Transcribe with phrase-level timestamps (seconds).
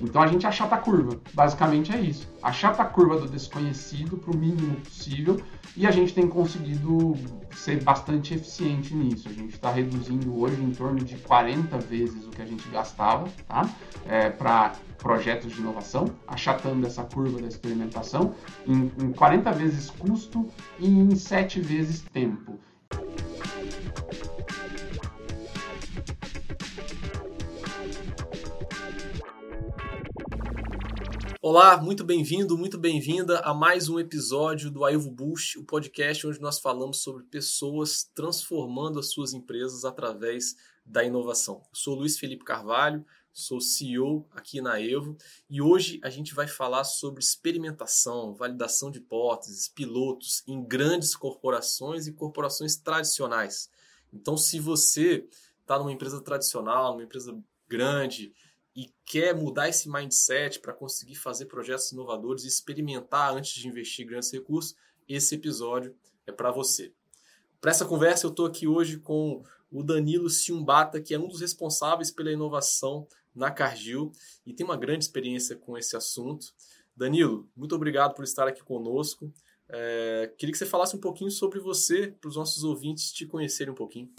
[0.00, 2.28] Então a gente achata a curva, basicamente é isso.
[2.42, 5.40] Achata a curva do desconhecido para o mínimo possível
[5.76, 7.14] e a gente tem conseguido
[7.54, 9.28] ser bastante eficiente nisso.
[9.28, 13.28] A gente está reduzindo hoje em torno de 40 vezes o que a gente gastava
[13.46, 13.68] tá?
[14.06, 18.34] É, para projetos de inovação, achatando essa curva da experimentação
[18.66, 20.48] em, em 40 vezes custo
[20.78, 22.58] e em 7 vezes tempo.
[31.42, 36.38] Olá, muito bem-vindo, muito bem-vinda a mais um episódio do Ailvo Boost, o podcast onde
[36.38, 41.62] nós falamos sobre pessoas transformando as suas empresas através da inovação.
[41.72, 45.16] Sou Luiz Felipe Carvalho, sou CEO aqui na Evo
[45.48, 52.06] e hoje a gente vai falar sobre experimentação, validação de hipóteses, pilotos em grandes corporações
[52.06, 53.70] e corporações tradicionais.
[54.12, 55.26] Então, se você
[55.62, 57.34] está numa empresa tradicional, numa empresa
[57.66, 58.34] grande,
[58.74, 64.06] e quer mudar esse mindset para conseguir fazer projetos inovadores e experimentar antes de investir
[64.06, 64.76] grandes recursos,
[65.08, 65.94] esse episódio
[66.26, 66.92] é para você.
[67.60, 71.40] Para essa conversa, eu estou aqui hoje com o Danilo Ciumbata, que é um dos
[71.40, 74.12] responsáveis pela inovação na Cargill
[74.46, 76.52] e tem uma grande experiência com esse assunto.
[76.96, 79.32] Danilo, muito obrigado por estar aqui conosco.
[79.68, 83.72] É, queria que você falasse um pouquinho sobre você, para os nossos ouvintes te conhecerem
[83.72, 84.10] um pouquinho.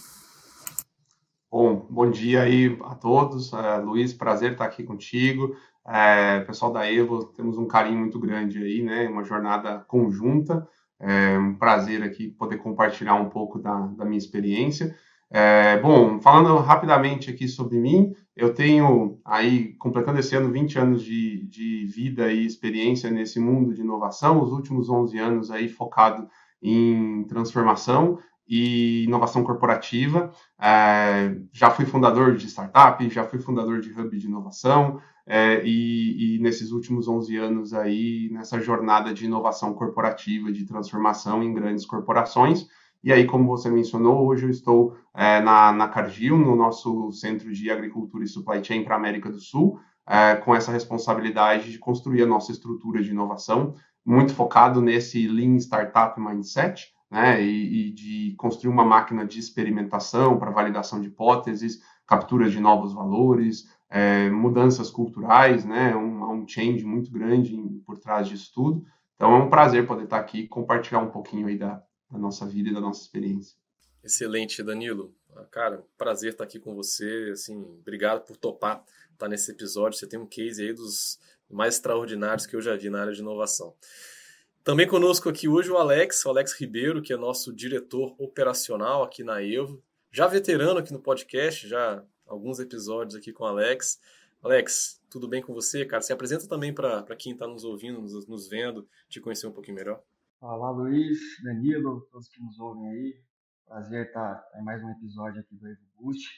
[1.52, 3.52] Bom, bom dia aí a todos.
[3.52, 5.54] É, Luiz, prazer estar aqui contigo.
[5.86, 9.06] É, pessoal da Evo, temos um carinho muito grande aí, né?
[9.06, 10.66] Uma jornada conjunta.
[10.98, 14.96] É um prazer aqui poder compartilhar um pouco da, da minha experiência.
[15.30, 21.02] É, bom, falando rapidamente aqui sobre mim, eu tenho aí, completando esse ano, 20 anos
[21.02, 26.26] de, de vida e experiência nesse mundo de inovação, os últimos 11 anos aí focado
[26.62, 28.18] em transformação
[28.54, 30.30] e inovação corporativa.
[30.60, 36.36] É, já fui fundador de startup, já fui fundador de hub de inovação é, e,
[36.36, 41.86] e, nesses últimos 11 anos aí, nessa jornada de inovação corporativa, de transformação em grandes
[41.86, 42.66] corporações.
[43.02, 47.50] E aí, como você mencionou, hoje eu estou é, na, na Cargill, no nosso Centro
[47.50, 51.78] de Agricultura e Supply Chain para a América do Sul, é, com essa responsabilidade de
[51.78, 53.74] construir a nossa estrutura de inovação,
[54.04, 60.38] muito focado nesse Lean Startup Mindset, né, e, e de construir uma máquina de experimentação
[60.38, 66.86] para validação de hipóteses, captura de novos valores, é, mudanças culturais, né, um, um change
[66.86, 68.86] muito grande por trás disso tudo.
[69.14, 72.46] Então é um prazer poder estar aqui e compartilhar um pouquinho aí da, da nossa
[72.46, 73.58] vida e da nossa experiência.
[74.02, 75.14] Excelente, Danilo.
[75.50, 77.28] Cara, prazer estar aqui com você.
[77.30, 79.98] Assim, obrigado por topar estar nesse episódio.
[79.98, 81.18] Você tem um case aí dos
[81.48, 83.74] mais extraordinários que eu já vi na área de inovação.
[84.64, 89.24] Também conosco aqui hoje o Alex, o Alex Ribeiro, que é nosso diretor operacional aqui
[89.24, 94.00] na Evo, já veterano aqui no podcast, já alguns episódios aqui com o Alex.
[94.40, 96.00] Alex, tudo bem com você, cara?
[96.00, 99.78] Se apresenta também para quem está nos ouvindo, nos, nos, vendo, te conhecer um pouquinho
[99.78, 100.00] melhor.
[100.40, 103.20] Olá, Luiz, Danilo, todos que nos ouvem aí.
[103.66, 106.28] Prazer estar tá em mais um episódio aqui do Evo Boost.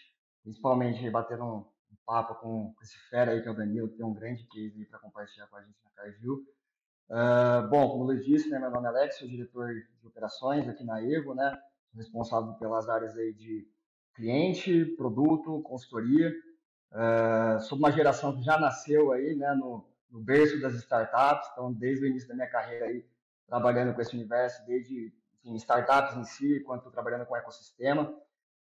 [0.43, 1.63] Principalmente bater um,
[2.07, 4.87] papo com, com, esse fera aí que é o Danilo, que tem um grande case
[4.87, 6.43] para compartilhar com a gente na Cargill.
[7.09, 10.83] Uh, bom, como eu disse, né, meu nome é Alex, sou diretor de operações aqui
[10.85, 11.61] na Evo, né,
[11.95, 13.69] responsável pelas áreas aí de
[14.15, 16.33] cliente, produto, consultoria.
[16.93, 21.73] Uh, sou uma geração que já nasceu aí, né, no, no berço das startups, então
[21.73, 23.05] desde o início da minha carreira aí
[23.47, 25.13] trabalhando com esse universo, desde
[25.45, 28.11] enfim, startups em si, quanto trabalhando com ecossistema.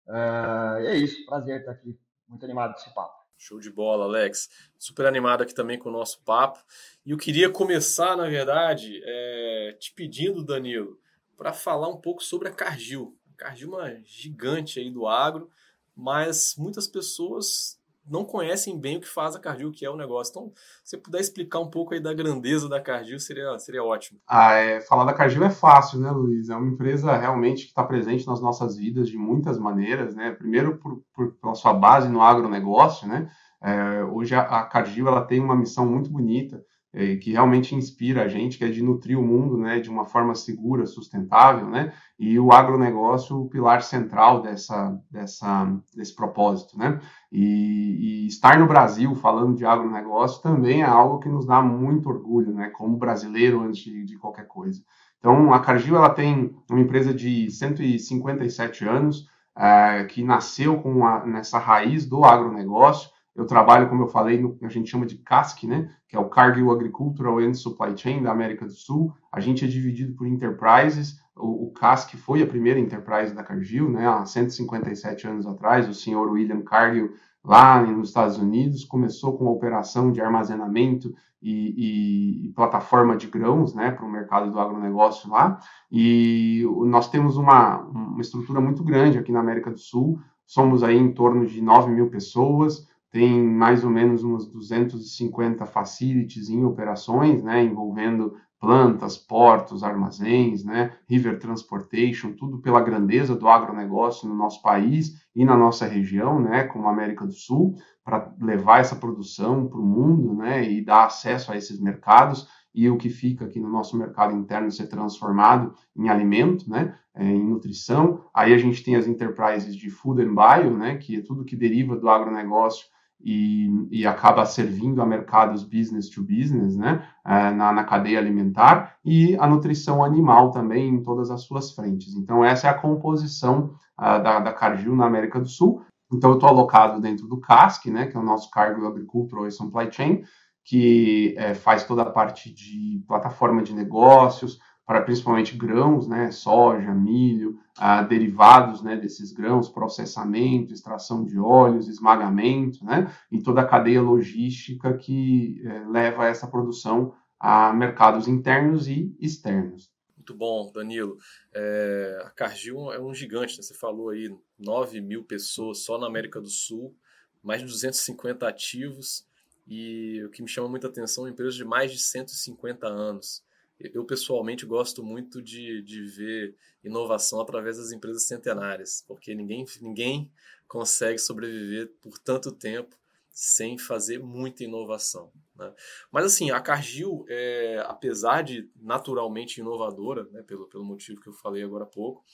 [0.06, 3.21] Uh, e é isso, prazer estar aqui, muito animado com esse papo.
[3.37, 4.48] Show de bola, Alex.
[4.78, 6.65] Super animado aqui também com o nosso papo.
[7.04, 10.98] E eu queria começar, na verdade, é, te pedindo, Danilo,
[11.37, 13.19] para falar um pouco sobre a Cargill.
[13.34, 15.50] A Cargill é uma gigante aí do agro,
[15.94, 19.96] mas muitas pessoas não conhecem bem o que faz a Cargill, o que é o
[19.96, 20.30] negócio.
[20.30, 20.52] Então,
[20.84, 24.18] se você puder explicar um pouco aí da grandeza da Cargill, seria, seria ótimo.
[24.26, 26.48] Ah, é, falar da Cargill é fácil, né, Luiz?
[26.48, 30.32] É uma empresa realmente que está presente nas nossas vidas de muitas maneiras, né?
[30.32, 33.30] Primeiro, por, por pela sua base no agronegócio, né?
[33.62, 36.60] É, hoje a, a ela tem uma missão muito bonita
[36.94, 40.04] é, que realmente inspira a gente, que é de nutrir o mundo né, de uma
[40.04, 41.92] forma segura, sustentável, né?
[42.18, 47.00] E o agronegócio, o pilar central dessa, dessa, desse propósito, né?
[47.30, 52.10] E, e, estar no Brasil falando de agronegócio também é algo que nos dá muito
[52.10, 52.68] orgulho, né?
[52.68, 54.82] Como brasileiro antes de, de qualquer coisa.
[55.18, 61.24] Então, a Cargill ela tem uma empresa de 157 anos, é, que nasceu com a,
[61.24, 65.64] nessa raiz do agronegócio, eu trabalho, como eu falei, no, a gente chama de CASC,
[65.64, 65.90] né?
[66.06, 69.12] Que é o Cargill Agricultural and Supply Chain da América do Sul.
[69.32, 71.20] A gente é dividido por enterprises.
[71.34, 74.06] O, o CASC foi a primeira enterprise da Cargill, né?
[74.06, 77.12] Há 157 anos atrás, o senhor William Cargill
[77.44, 81.12] lá nos Estados Unidos, começou com a operação de armazenamento
[81.43, 85.58] e, e, plataforma de grãos né, para o mercado do agronegócio lá.
[85.90, 90.96] E nós temos uma, uma estrutura muito grande aqui na América do Sul, somos aí
[90.96, 97.43] em torno de 9 mil pessoas, tem mais ou menos uns 250 facilities em operações,
[97.43, 104.62] né, envolvendo plantas, portos, armazéns, né, river transportation, tudo pela grandeza do agronegócio no nosso
[104.62, 109.79] país e na nossa região, né, como América do Sul, para levar essa produção para
[109.79, 113.69] o mundo, né, e dar acesso a esses mercados e o que fica aqui no
[113.69, 118.25] nosso mercado interno ser transformado em alimento, né, é, em nutrição.
[118.32, 121.55] Aí a gente tem as enterprises de food and bio, né, que é tudo que
[121.55, 122.87] deriva do agronegócio
[123.24, 128.96] e, e, acaba servindo a mercados business to business, né, é, na, na, cadeia alimentar,
[129.04, 132.14] e a nutrição animal também em todas as suas frentes.
[132.14, 135.82] Então, essa é a composição uh, da, da Cargill na América do Sul.
[136.12, 139.52] Então, eu estou alocado dentro do CASC, né, que é o nosso cargo Agricultural e
[139.52, 140.22] Supply Chain,
[140.64, 144.58] que é, faz toda a parte de plataforma de negócios,
[144.92, 151.88] para principalmente grãos, né, soja, milho, ah, derivados né, desses grãos, processamento, extração de óleos,
[151.88, 158.86] esmagamento, né, e toda a cadeia logística que eh, leva essa produção a mercados internos
[158.86, 159.90] e externos.
[160.14, 161.16] Muito bom, Danilo.
[161.54, 163.62] É, a Cargill é um gigante, né?
[163.62, 166.94] você falou aí 9 mil pessoas só na América do Sul,
[167.42, 169.26] mais de 250 ativos,
[169.66, 173.42] e o que me chama muita atenção empresa de mais de 150 anos
[173.78, 180.30] eu pessoalmente gosto muito de, de ver inovação através das empresas centenárias, porque ninguém, ninguém
[180.69, 182.96] consegue sobreviver por tanto tempo
[183.30, 185.32] sem fazer muita inovação.
[185.56, 185.72] Né?
[186.10, 191.32] Mas assim, a Cargill, é, apesar de naturalmente inovadora, né, pelo, pelo motivo que eu
[191.32, 192.25] falei agora há pouco,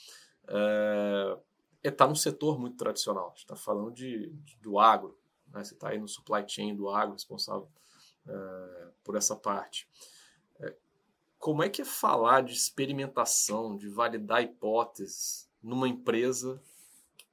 [0.43, 0.59] está
[1.85, 3.27] é, é, tá num setor muito tradicional.
[3.27, 5.17] A gente está falando de, de, do agro,
[5.53, 5.63] né?
[5.63, 7.69] você está aí no supply chain do agro, responsável
[8.27, 9.89] é, por essa parte
[11.39, 16.61] como é que é falar de experimentação, de validar hipóteses numa empresa,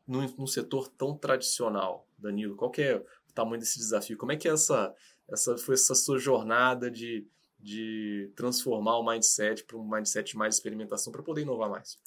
[0.07, 2.55] num, num setor tão tradicional, Danilo?
[2.55, 4.17] Qual é o tamanho desse desafio?
[4.17, 4.93] Como é que é essa,
[5.27, 7.27] essa foi essa sua jornada de,
[7.59, 11.97] de transformar o mindset para um mindset mais experimentação para poder inovar mais?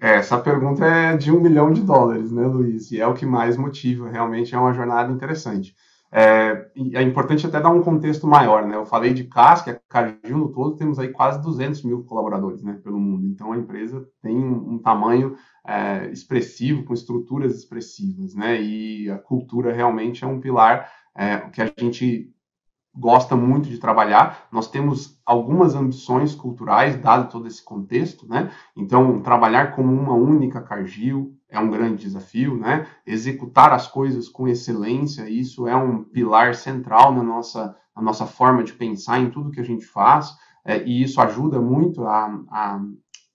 [0.00, 2.90] É, essa pergunta é de um milhão de dólares, né, Luiz?
[2.92, 4.08] E é o que mais motiva.
[4.08, 5.74] Realmente é uma jornada interessante.
[6.10, 8.76] É, é, importante até dar um contexto maior, né?
[8.76, 12.62] Eu falei de CAS, que a Cargill no todo temos aí quase 200 mil colaboradores,
[12.62, 13.26] né, pelo mundo.
[13.26, 18.60] Então a empresa tem um, um tamanho é, expressivo, com estruturas expressivas, né?
[18.60, 22.32] E a cultura realmente é um pilar é, que a gente
[22.98, 24.48] gosta muito de trabalhar.
[24.50, 28.50] Nós temos algumas ambições culturais, dado todo esse contexto, né?
[28.76, 32.86] Então, trabalhar como uma única Cargill é um grande desafio, né?
[33.06, 38.64] Executar as coisas com excelência, isso é um pilar central na nossa, na nossa forma
[38.64, 42.80] de pensar em tudo que a gente faz, é, e isso ajuda muito a, a,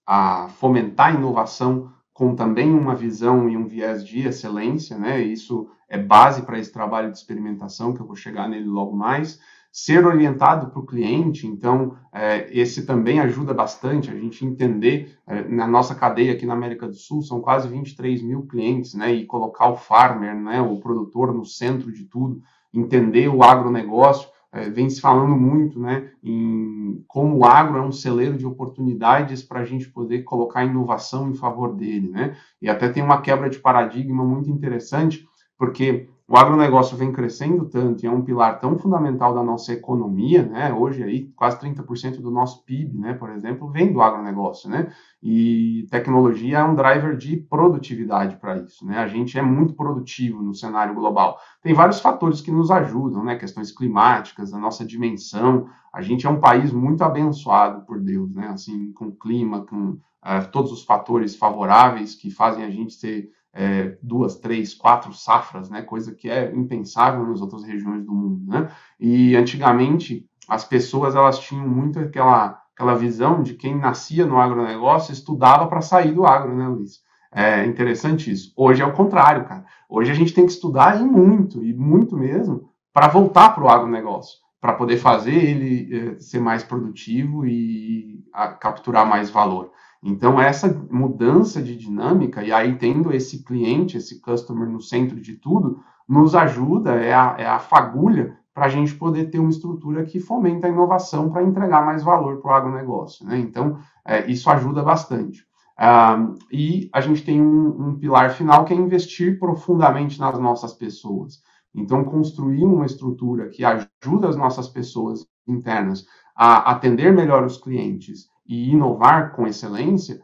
[0.05, 5.19] a fomentar a inovação com também uma visão e um viés de excelência, né?
[5.19, 9.39] Isso é base para esse trabalho de experimentação, que eu vou chegar nele logo mais.
[9.71, 15.43] Ser orientado para o cliente, então, é, esse também ajuda bastante a gente entender, é,
[15.47, 19.11] na nossa cadeia aqui na América do Sul, são quase 23 mil clientes, né?
[19.11, 22.39] E colocar o farmer, né, o produtor, no centro de tudo,
[22.71, 24.29] entender o agronegócio.
[24.53, 29.41] É, vem se falando muito né, em como o agro é um celeiro de oportunidades
[29.41, 32.09] para a gente poder colocar inovação em favor dele.
[32.09, 32.37] Né?
[32.61, 38.03] E até tem uma quebra de paradigma muito interessante, porque o agronegócio vem crescendo tanto
[38.03, 40.73] e é um pilar tão fundamental da nossa economia, né?
[40.73, 44.93] Hoje aí quase 30% do nosso PIB, né, por exemplo, vem do agronegócio, né?
[45.21, 48.99] E tecnologia é um driver de produtividade para isso, né?
[48.99, 51.37] A gente é muito produtivo no cenário global.
[51.61, 53.35] Tem vários fatores que nos ajudam, né?
[53.35, 55.67] Questões climáticas, a nossa dimensão.
[55.93, 58.47] A gente é um país muito abençoado por Deus, né?
[58.47, 63.97] Assim, com clima, com uh, todos os fatores favoráveis que fazem a gente ser é,
[64.01, 65.81] duas, três, quatro safras, né?
[65.81, 68.71] Coisa que é impensável nas outras regiões do mundo, né?
[68.99, 75.13] E antigamente as pessoas elas tinham muito aquela aquela visão de quem nascia no agronegócio
[75.13, 77.01] estudava para sair do agro, né, Luiz?
[77.31, 78.51] É interessante isso.
[78.55, 79.65] Hoje é o contrário, cara.
[79.87, 83.69] Hoje a gente tem que estudar e muito, e muito mesmo, para voltar para o
[83.69, 89.71] agronegócio, para poder fazer ele é, ser mais produtivo e a, capturar mais valor.
[90.03, 95.35] Então, essa mudança de dinâmica, e aí tendo esse cliente, esse customer no centro de
[95.35, 100.03] tudo, nos ajuda, é a, é a fagulha para a gente poder ter uma estrutura
[100.03, 103.25] que fomenta a inovação para entregar mais valor para o agronegócio.
[103.25, 103.39] Né?
[103.39, 105.45] Então, é, isso ajuda bastante.
[105.79, 110.73] Uh, e a gente tem um, um, pilar final que é investir profundamente nas nossas
[110.73, 111.41] pessoas.
[111.73, 116.05] Então, construir uma estrutura que ajuda as nossas pessoas internas
[116.35, 120.21] a atender melhor os clientes e inovar com excelência,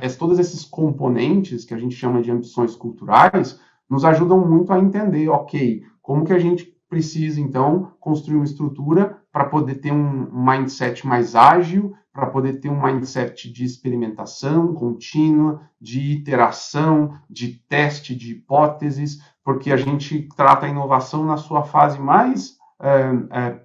[0.00, 4.78] é, todos esses componentes que a gente chama de ambições culturais nos ajudam muito a
[4.78, 10.30] entender, ok, como que a gente precisa, então, construir uma estrutura para poder ter um
[10.32, 18.14] mindset mais ágil, para poder ter um mindset de experimentação contínua, de iteração, de teste
[18.14, 22.55] de hipóteses, porque a gente trata a inovação na sua fase mais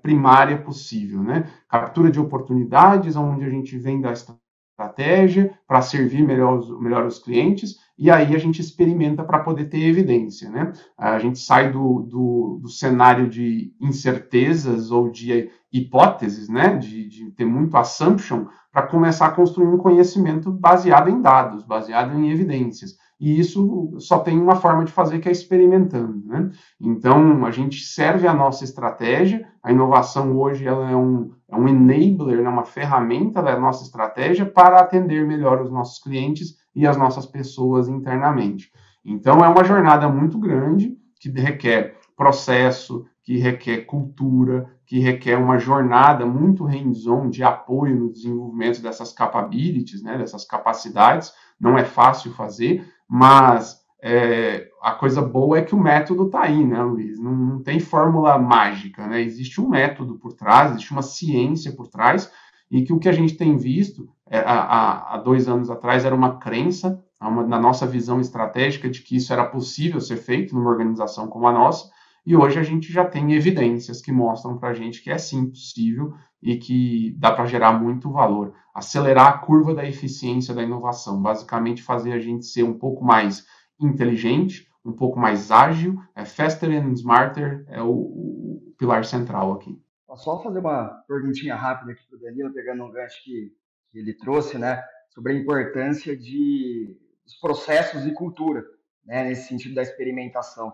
[0.01, 1.49] primária possível, né?
[1.69, 7.19] Captura de oportunidades, onde a gente vem da estratégia para servir melhor os, melhor os
[7.19, 10.73] clientes e aí a gente experimenta para poder ter evidência, né?
[10.97, 16.77] A gente sai do, do, do cenário de incertezas ou de hipóteses, né?
[16.77, 22.17] De, de ter muito assumption para começar a construir um conhecimento baseado em dados, baseado
[22.17, 22.97] em evidências.
[23.21, 26.49] E isso só tem uma forma de fazer que é experimentando, né?
[26.79, 29.47] Então a gente serve a nossa estratégia.
[29.61, 32.49] A inovação hoje ela é um, é um enabler, né?
[32.49, 37.87] uma ferramenta da nossa estratégia para atender melhor os nossos clientes e as nossas pessoas
[37.87, 38.71] internamente.
[39.05, 45.59] Então, é uma jornada muito grande que requer processo, que requer cultura, que requer uma
[45.59, 51.31] jornada muito hands-on de apoio no desenvolvimento dessas capabilities, né, dessas capacidades.
[51.59, 56.63] Não é fácil fazer, mas é, a coisa boa é que o método está aí,
[56.65, 57.19] né, Luiz?
[57.19, 59.21] Não, não, tem fórmula mágica, né?
[59.21, 62.31] Existe um método por trás, existe uma ciência por trás,
[62.71, 66.39] e que o que a gente tem visto é, há, dois anos atrás era uma
[66.39, 71.27] crença, uma, na nossa visão estratégica de que isso era possível ser feito numa organização
[71.27, 71.91] como a nossa,
[72.25, 75.49] e hoje a gente já tem evidências que mostram para a gente que é sim
[75.49, 78.53] possível e que dá para gerar muito valor.
[78.73, 83.45] Acelerar a curva da eficiência da inovação, basicamente fazer a gente ser um pouco mais
[83.79, 89.79] inteligente, um pouco mais ágil, é faster and smarter é o, o pilar central aqui.
[90.15, 93.53] Só fazer uma perguntinha rápida aqui para o Danilo, pegando um gancho que
[93.91, 98.63] que ele trouxe, né, sobre a importância de dos processos e cultura,
[99.05, 100.73] né, nesse sentido da experimentação.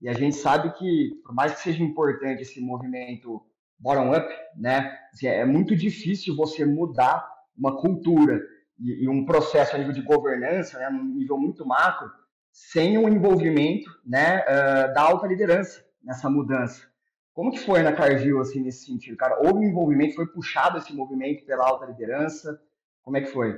[0.00, 3.42] E a gente sabe que, por mais que seja importante esse movimento
[3.78, 8.40] bottom-up, né, assim, é muito difícil você mudar uma cultura
[8.78, 12.10] e, e um processo a nível de governança, né, num nível muito macro,
[12.52, 16.86] sem o envolvimento né, uh, da alta liderança nessa mudança.
[17.32, 19.38] Como que foi na Cargill, assim, nesse sentido, cara?
[19.40, 22.60] Houve envolvimento, foi puxado esse movimento pela alta liderança?
[23.02, 23.54] Como é que foi?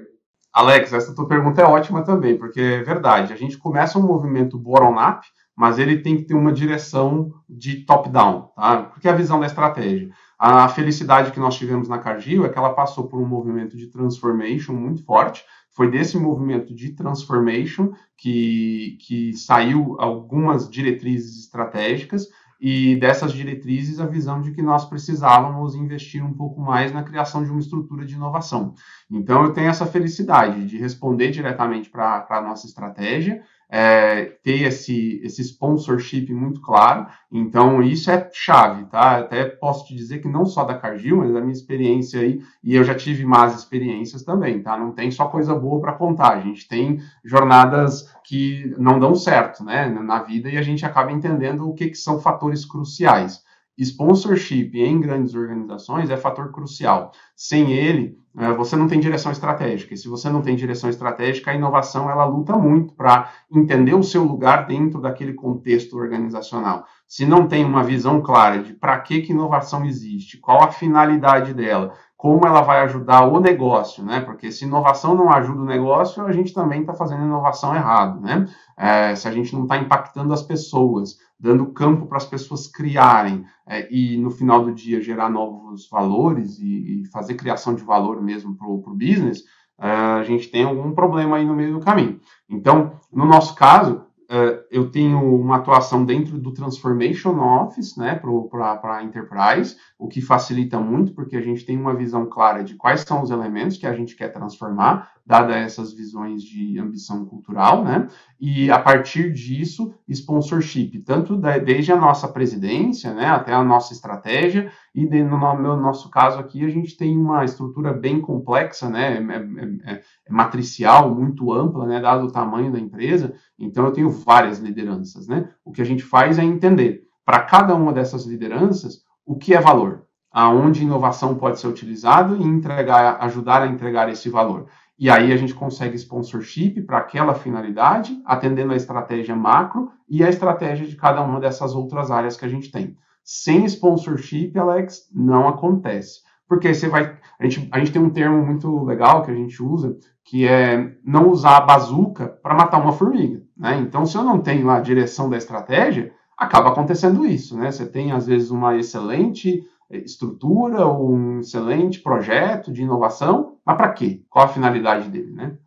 [0.52, 3.32] Alex, essa tua pergunta é ótima também, porque é verdade.
[3.32, 5.26] A gente começa um movimento bottom-up,
[5.60, 8.84] mas ele tem que ter uma direção de top-down, tá?
[8.84, 10.08] Porque é a visão da estratégia.
[10.38, 13.88] A felicidade que nós tivemos na Cargill é que ela passou por um movimento de
[13.88, 15.44] transformation muito forte.
[15.76, 22.26] Foi desse movimento de transformation que, que saiu algumas diretrizes estratégicas
[22.58, 27.44] e dessas diretrizes a visão de que nós precisávamos investir um pouco mais na criação
[27.44, 28.72] de uma estrutura de inovação.
[29.10, 35.20] Então, eu tenho essa felicidade de responder diretamente para a nossa estratégia, é, ter esse,
[35.22, 37.06] esse sponsorship muito claro.
[37.30, 39.18] Então, isso é chave, tá?
[39.18, 42.74] Até posso te dizer que não só da Cargill, mas da minha experiência aí, e
[42.74, 44.76] eu já tive más experiências também, tá?
[44.76, 46.36] Não tem só coisa boa para contar.
[46.36, 51.12] A gente tem jornadas que não dão certo, né, na vida, e a gente acaba
[51.12, 53.42] entendendo o que, que são fatores cruciais.
[53.78, 57.12] Sponsorship em grandes organizações é fator crucial.
[57.34, 58.18] Sem ele,
[58.56, 59.92] você não tem direção estratégica.
[59.92, 64.02] E se você não tem direção estratégica, a inovação ela luta muito para entender o
[64.02, 66.86] seu lugar dentro daquele contexto organizacional.
[67.06, 71.52] Se não tem uma visão clara de para que, que inovação existe, qual a finalidade
[71.52, 74.20] dela, como ela vai ajudar o negócio, né?
[74.20, 78.46] Porque se inovação não ajuda o negócio, a gente também está fazendo inovação errado, né?
[78.76, 83.46] É, se a gente não está impactando as pessoas, dando campo para as pessoas criarem
[83.66, 88.22] é, e no final do dia gerar novos valores e, e fazer criação de valor
[88.22, 89.42] mesmo para o business,
[89.80, 92.20] é, a gente tem algum problema aí no meio do caminho.
[92.50, 98.96] Então, no nosso caso, Uh, eu tenho uma atuação dentro do Transformation Office, né, para
[98.96, 103.00] a Enterprise, o que facilita muito, porque a gente tem uma visão clara de quais
[103.00, 108.06] são os elementos que a gente quer transformar, dada essas visões de ambição cultural, né,
[108.40, 113.92] e a partir disso, sponsorship, tanto da, desde a nossa presidência, né, até a nossa
[113.92, 118.88] estratégia, e de, no, no, nosso caso aqui, a gente tem uma estrutura bem complexa,
[118.88, 123.84] né, é, é, é, é matricial, muito ampla, né, dado o tamanho da empresa, então
[123.84, 125.48] eu tenho várias lideranças, né?
[125.64, 129.60] O que a gente faz é entender para cada uma dessas lideranças o que é
[129.60, 134.66] valor, aonde inovação pode ser utilizado e entregar, ajudar a entregar esse valor.
[134.98, 140.28] e aí a gente consegue sponsorship para aquela finalidade, atendendo a estratégia macro e a
[140.28, 142.96] estratégia de cada uma dessas outras áreas que a gente tem.
[143.24, 146.20] Sem sponsorship, Alex, não acontece.
[146.48, 147.16] Porque você vai.
[147.38, 150.96] A gente, a gente tem um termo muito legal que a gente usa, que é
[151.04, 153.40] não usar a bazuca para matar uma formiga.
[153.60, 153.78] Né?
[153.78, 157.54] Então, se eu não tenho a direção da estratégia, acaba acontecendo isso.
[157.54, 157.70] Né?
[157.70, 164.22] Você tem, às vezes, uma excelente estrutura, um excelente projeto de inovação, mas para quê?
[164.30, 165.58] Qual a finalidade dele, né?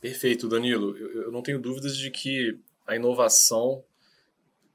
[0.00, 0.96] Perfeito, Danilo.
[0.96, 3.84] Eu, não tenho dúvidas de que a inovação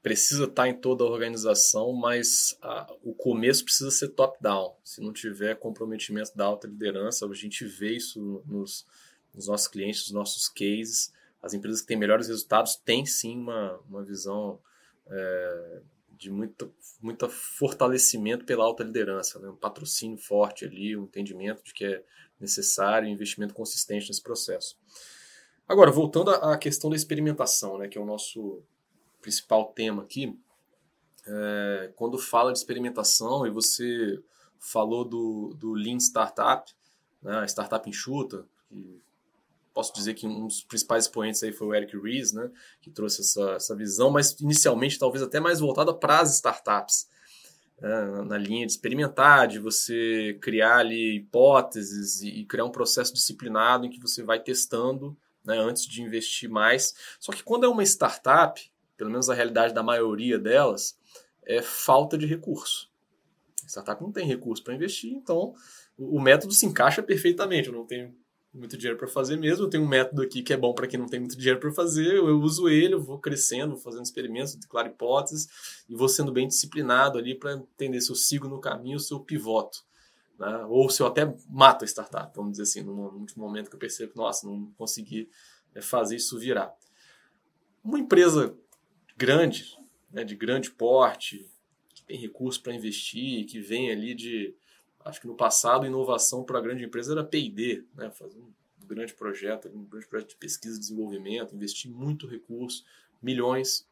[0.02, 4.76] precisa estar em toda a organização, mas a, o começo precisa ser top-down.
[4.84, 8.86] Se não tiver comprometimento da alta liderança, a gente vê isso nos,
[9.34, 11.12] nos nossos clientes, nos nossos cases.
[11.42, 14.58] As empresas que têm melhores resultados têm sim uma, uma visão
[15.06, 15.80] é,
[16.18, 19.48] de muito, muito fortalecimento pela alta liderança, né?
[19.48, 22.04] um patrocínio forte ali, um entendimento de que é
[22.38, 24.76] necessário um investimento consistente nesse processo.
[25.66, 28.60] Agora, voltando à questão da experimentação, né, que é o nosso
[29.20, 30.36] principal tema aqui,
[31.26, 34.20] é, quando fala de experimentação e você
[34.58, 36.70] falou do, do Lean Startup,
[37.22, 39.00] né, a startup enxuta, que
[39.80, 42.50] posso dizer que um dos principais expoentes aí foi o Eric Ries, né,
[42.82, 47.08] que trouxe essa, essa visão, mas inicialmente talvez até mais voltada para as startups,
[47.80, 53.14] né, na linha de experimentar, de você criar ali hipóteses e, e, criar um processo
[53.14, 56.94] disciplinado em que você vai testando né, antes de investir mais.
[57.18, 58.60] Só que quando é uma startup,
[58.98, 60.94] pelo menos a realidade da maioria delas,
[61.42, 62.90] é falta de recurso.
[63.64, 65.54] A startup não tem recurso para investir, então
[65.96, 67.68] o, método se encaixa perfeitamente.
[67.68, 68.14] Eu não tenho
[68.52, 69.64] muito dinheiro para fazer mesmo.
[69.64, 71.72] Eu tenho um método aqui que é bom para quem não tem muito dinheiro para
[71.72, 72.16] fazer.
[72.16, 76.48] Eu, uso ele, eu vou crescendo, vou fazendo experimentos, declaro hipóteses e vou sendo bem
[76.48, 79.84] disciplinado ali para entender se eu sigo no caminho se eu pivoto.
[80.38, 80.64] Né?
[80.68, 83.80] Ou se eu até mato a startup, vamos dizer assim, no último momento que eu
[83.80, 85.28] percebo que, nossa, não consegui
[85.74, 86.74] é, fazer isso virar.
[87.84, 88.54] Uma empresa
[89.16, 89.76] grande,
[90.10, 91.46] né, de grande porte,
[91.94, 94.54] que tem recurso para investir, que vem ali de
[95.04, 98.10] acho que no passado, inovação para a grande empresa era P&D, né?
[98.10, 98.52] fazer um
[98.86, 102.84] grande projeto, um grande projeto de pesquisa e desenvolvimento, investir muito recurso,
[103.22, 103.86] milhões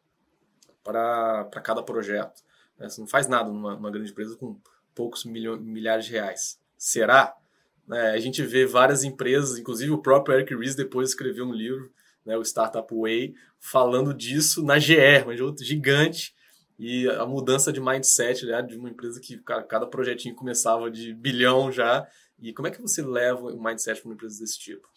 [0.82, 2.42] para cada projeto.
[2.78, 2.88] Né?
[2.88, 4.60] Você não faz nada numa, numa grande empresa com
[4.94, 6.60] poucos milhões, milhares de reais.
[6.76, 7.36] Será?
[7.86, 8.10] Né?
[8.10, 11.92] A gente vê várias empresas, inclusive o próprio Eric Ries depois escreveu um livro,
[12.24, 16.34] né, o Startup Way, falando disso na GR, mas outro gigante,
[16.78, 21.12] e a mudança de mindset né, de uma empresa que cara, cada projetinho começava de
[21.12, 22.08] bilhão já.
[22.38, 24.88] E como é que você leva o mindset para uma empresa desse tipo?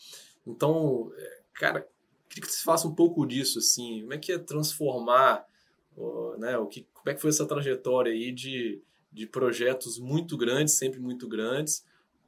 [0.45, 1.87] Então, é, cara,
[2.29, 4.01] queria que você faça um pouco disso, assim.
[4.01, 5.45] Como é que é transformar,
[6.37, 10.75] né, o que, como é que foi essa trajetória aí de, de projetos muito grandes,
[10.75, 11.83] sempre muito grandes,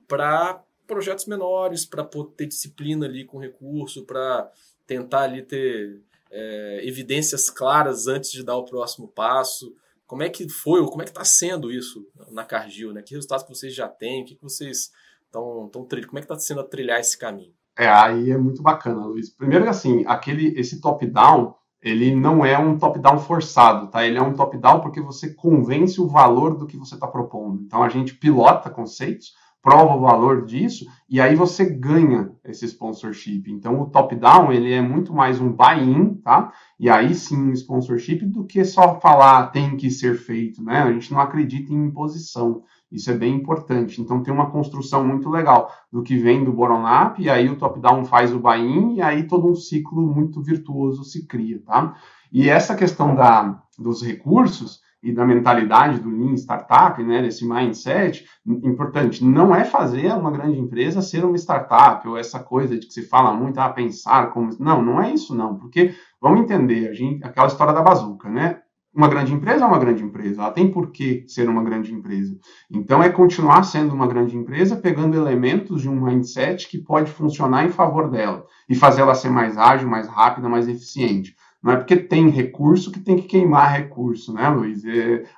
[0.08, 2.04] para projetos menores, para
[2.36, 4.52] ter disciplina ali com recurso, para
[4.86, 6.02] tentar ali ter
[6.34, 9.74] é, evidências claras antes de dar o próximo passo?
[10.08, 12.91] Como é que foi, ou como é que está sendo isso na Cargill?
[12.91, 13.02] Né?
[13.02, 14.24] Que resultados que vocês já têm?
[14.24, 14.91] O que, que vocês
[15.26, 16.10] estão trilhando?
[16.10, 17.54] Como é que está sendo a trilhar esse caminho?
[17.78, 19.30] É, aí é muito bacana, Luiz.
[19.30, 24.06] Primeiro, assim, aquele, esse top-down, ele não é um top-down forçado, tá?
[24.06, 27.62] Ele é um top-down porque você convence o valor do que você está propondo.
[27.63, 33.49] Então, a gente pilota conceitos, prova o valor disso e aí você ganha esse sponsorship.
[33.49, 36.52] Então o top-down ele é muito mais um buy-in, tá?
[36.78, 40.80] E aí sim um sponsorship do que só falar tem que ser feito, né?
[40.80, 42.63] A gente não acredita em imposição.
[42.91, 44.02] Isso é bem importante.
[44.02, 48.04] Então tem uma construção muito legal do que vem do bottom-up e aí o top-down
[48.04, 51.95] faz o buy-in e aí todo um ciclo muito virtuoso se cria, tá?
[52.34, 58.26] E essa questão da, dos recursos, e da mentalidade do Lean Startup, né, desse mindset,
[58.46, 62.94] importante, não é fazer uma grande empresa ser uma startup, ou essa coisa de que
[62.94, 64.50] se fala muito, a ah, pensar como...
[64.58, 68.60] Não, não é isso não, porque, vamos entender, a gente, aquela história da bazuca, né?
[68.96, 72.38] Uma grande empresa é uma grande empresa, ela tem por que ser uma grande empresa.
[72.72, 77.66] Então, é continuar sendo uma grande empresa, pegando elementos de um mindset que pode funcionar
[77.66, 81.36] em favor dela, e fazer ela ser mais ágil, mais rápida, mais eficiente.
[81.63, 84.84] Não é porque tem recurso que tem que queimar recurso, né, Luiz?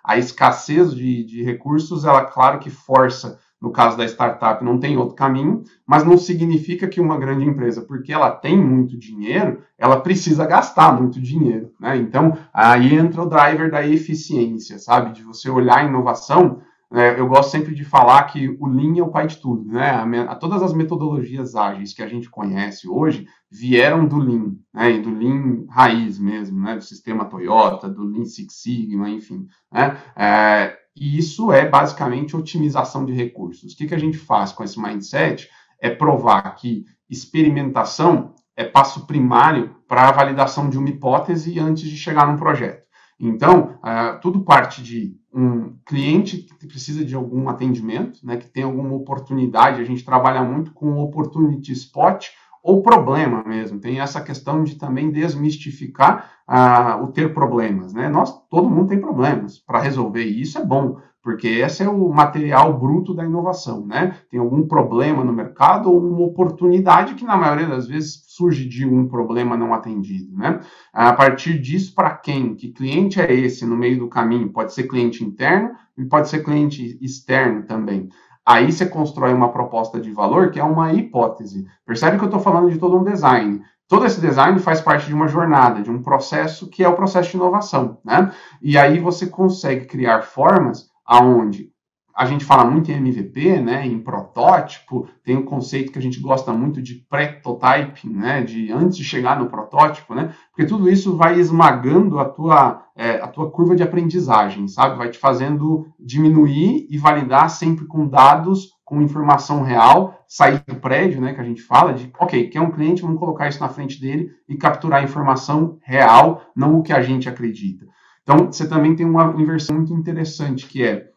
[0.04, 4.98] A escassez de, de recursos, ela, claro que força, no caso da startup, não tem
[4.98, 10.02] outro caminho, mas não significa que uma grande empresa, porque ela tem muito dinheiro, ela
[10.02, 11.96] precisa gastar muito dinheiro, né?
[11.96, 15.14] Então, aí entra o driver da eficiência, sabe?
[15.14, 16.60] De você olhar a inovação
[16.94, 19.90] é, eu gosto sempre de falar que o Lean é o pai de tudo, né?
[19.90, 24.98] A, a, todas as metodologias ágeis que a gente conhece hoje vieram do Lean, né?
[25.00, 26.76] do Lean raiz mesmo, né?
[26.76, 29.98] Do sistema Toyota, do Lean Six Sigma, enfim, né?
[30.16, 33.74] É, e isso é basicamente otimização de recursos.
[33.74, 35.50] O que, que a gente faz com esse mindset?
[35.80, 41.98] é provar que experimentação é passo primário para a validação de uma hipótese antes de
[41.98, 42.84] chegar num projeto.
[43.20, 48.64] Então, uh, tudo parte de um cliente que precisa de algum atendimento, né, que tem
[48.64, 49.82] alguma oportunidade.
[49.82, 52.30] A gente trabalha muito com opportunity spot
[52.64, 53.80] ou problema mesmo.
[53.80, 57.94] Tem essa questão de também desmistificar uh, o ter problemas.
[57.94, 58.08] Né?
[58.08, 62.08] Nós, todo mundo tem problemas para resolver, e isso é bom porque esse é o
[62.10, 64.16] material bruto da inovação, né?
[64.30, 68.86] Tem algum problema no mercado ou uma oportunidade que na maioria das vezes surge de
[68.86, 70.60] um problema não atendido, né?
[70.94, 72.54] A partir disso, para quem?
[72.54, 74.54] Que cliente é esse no meio do caminho?
[74.54, 78.08] Pode ser cliente interno e pode ser cliente externo também.
[78.46, 81.66] Aí você constrói uma proposta de valor que é uma hipótese.
[81.88, 83.64] Percebe que eu estou falando de todo um design.
[83.88, 87.32] Todo esse design faz parte de uma jornada, de um processo que é o processo
[87.32, 88.32] de inovação, né?
[88.62, 91.76] E aí você consegue criar formas aonde
[92.16, 96.22] a gente fala muito em MVP, né, em protótipo, tem um conceito que a gente
[96.22, 101.18] gosta muito de pré-prototyping, né, de antes de chegar no protótipo, né, porque tudo isso
[101.18, 106.88] vai esmagando a tua, é, a tua curva de aprendizagem, sabe, vai te fazendo diminuir
[106.90, 111.62] e validar sempre com dados, com informação real, sair do prédio, né, que a gente
[111.64, 115.04] fala de, ok, quer um cliente, vamos colocar isso na frente dele e capturar a
[115.04, 117.86] informação real, não o que a gente acredita.
[118.26, 121.12] Então, você também tem uma inversão muito interessante, que é,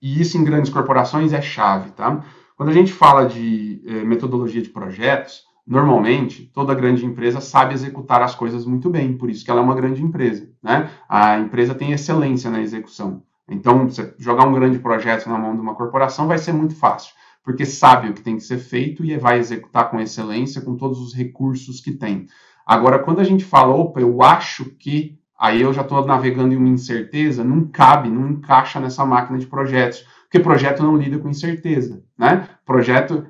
[0.00, 2.22] e isso em grandes corporações é chave, tá?
[2.54, 8.20] Quando a gente fala de eh, metodologia de projetos, normalmente toda grande empresa sabe executar
[8.20, 10.90] as coisas muito bem, por isso que ela é uma grande empresa, né?
[11.08, 13.22] A empresa tem excelência na execução.
[13.48, 17.14] Então, você jogar um grande projeto na mão de uma corporação vai ser muito fácil,
[17.42, 21.00] porque sabe o que tem que ser feito e vai executar com excelência, com todos
[21.00, 22.26] os recursos que tem.
[22.66, 26.56] Agora, quando a gente fala, opa, eu acho que aí eu já estou navegando em
[26.56, 31.28] uma incerteza, não cabe, não encaixa nessa máquina de projetos, porque projeto não lida com
[31.28, 32.48] incerteza, né?
[32.66, 33.26] Projeto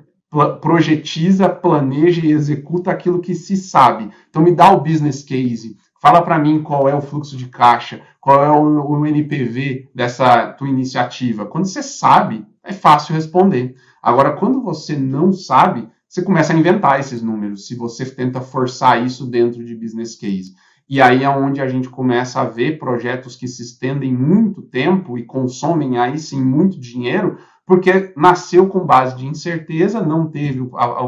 [0.61, 4.11] projetiza, planeja e executa aquilo que se sabe.
[4.29, 8.01] Então me dá o business case, fala para mim qual é o fluxo de caixa,
[8.19, 11.45] qual é o, o NPV dessa tua iniciativa.
[11.45, 13.75] Quando você sabe, é fácil responder.
[14.01, 19.03] Agora, quando você não sabe, você começa a inventar esses números, se você tenta forçar
[19.05, 20.53] isso dentro de business case.
[20.89, 25.17] E aí é onde a gente começa a ver projetos que se estendem muito tempo
[25.17, 27.37] e consomem aí sim muito dinheiro,
[27.69, 31.03] porque nasceu com base de incerteza, não teve a, a,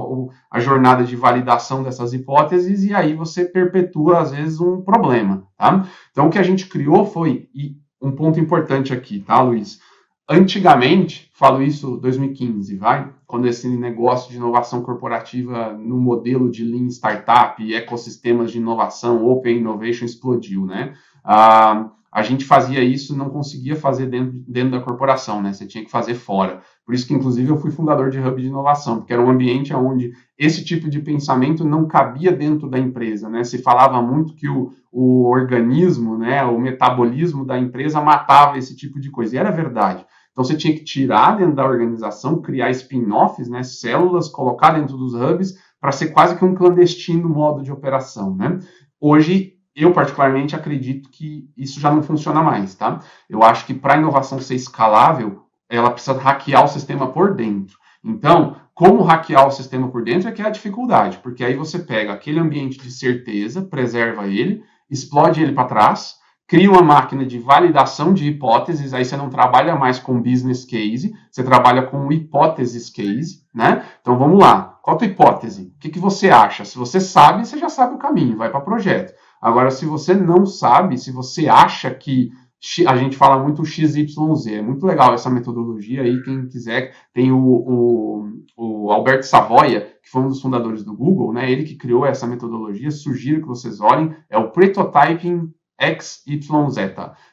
[0.52, 5.48] a, jornada de validação dessas hipóteses, e aí você perpetua, às vezes, um problema.
[5.58, 5.88] Tá?
[6.12, 9.80] Então, o que a gente criou foi, e um ponto importante aqui, tá, Luiz?
[10.30, 13.12] Antigamente, falo isso 2015, vai?
[13.32, 19.26] Quando esse negócio de inovação corporativa no modelo de Lean Startup e ecossistemas de inovação,
[19.26, 20.94] Open Innovation explodiu, né?
[21.24, 25.54] Ah, a gente fazia isso, não conseguia fazer dentro, dentro da corporação, né?
[25.54, 26.62] Você tinha que fazer fora.
[26.86, 29.74] Por isso que, inclusive, eu fui fundador de Hub de Inovação, porque era um ambiente
[29.74, 33.46] onde esse tipo de pensamento não cabia dentro da empresa, né?
[33.46, 39.00] Se falava muito que o, o organismo, né, o metabolismo da empresa matava esse tipo
[39.00, 40.06] de coisa, e era verdade.
[40.32, 45.14] Então você tinha que tirar dentro da organização, criar spin-offs, né, células, colocar dentro dos
[45.14, 48.60] hubs para ser quase que um clandestino modo de operação, né?
[49.00, 53.00] Hoje eu particularmente acredito que isso já não funciona mais, tá?
[53.30, 57.78] Eu acho que para a inovação ser escalável, ela precisa hackear o sistema por dentro.
[58.04, 61.80] Então, como hackear o sistema por dentro é que é a dificuldade, porque aí você
[61.80, 66.16] pega aquele ambiente de certeza, preserva ele, explode ele para trás,
[66.52, 71.16] cria uma máquina de validação de hipóteses, aí você não trabalha mais com business case,
[71.32, 73.86] você trabalha com hipóteses case, né?
[74.02, 74.78] Então vamos lá.
[74.84, 75.74] Qual a tua hipótese?
[75.74, 76.66] O que, que você acha?
[76.66, 79.14] Se você sabe, você já sabe o caminho, vai para projeto.
[79.42, 82.32] Agora, se você não sabe, se você acha que
[82.86, 87.40] a gente fala muito XYZ, é muito legal essa metodologia aí, quem quiser, tem o,
[87.40, 88.26] o,
[88.58, 92.28] o Alberto Savoia, que foi um dos fundadores do Google, né, ele que criou essa
[92.28, 95.50] metodologia, sugiro que vocês olhem, é o Prototyping
[95.82, 96.78] XYZ,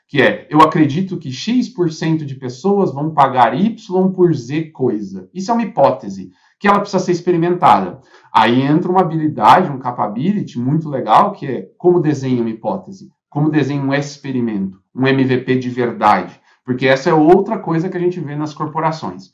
[0.06, 5.28] que é, eu acredito que X% de pessoas vão pagar Y por Z coisa.
[5.34, 8.00] Isso é uma hipótese, que ela precisa ser experimentada.
[8.32, 13.50] Aí entra uma habilidade, um capability muito legal, que é como desenha uma hipótese, como
[13.50, 16.40] desenha um experimento, um MVP de verdade.
[16.64, 19.32] Porque essa é outra coisa que a gente vê nas corporações.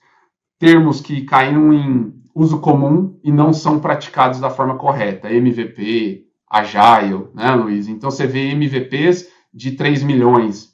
[0.59, 5.33] Termos que caíram em uso comum e não são praticados da forma correta.
[5.33, 6.24] MVP,
[6.55, 7.89] Agile, né, Luiz?
[7.89, 10.73] Então você vê MVPs de 3 milhões.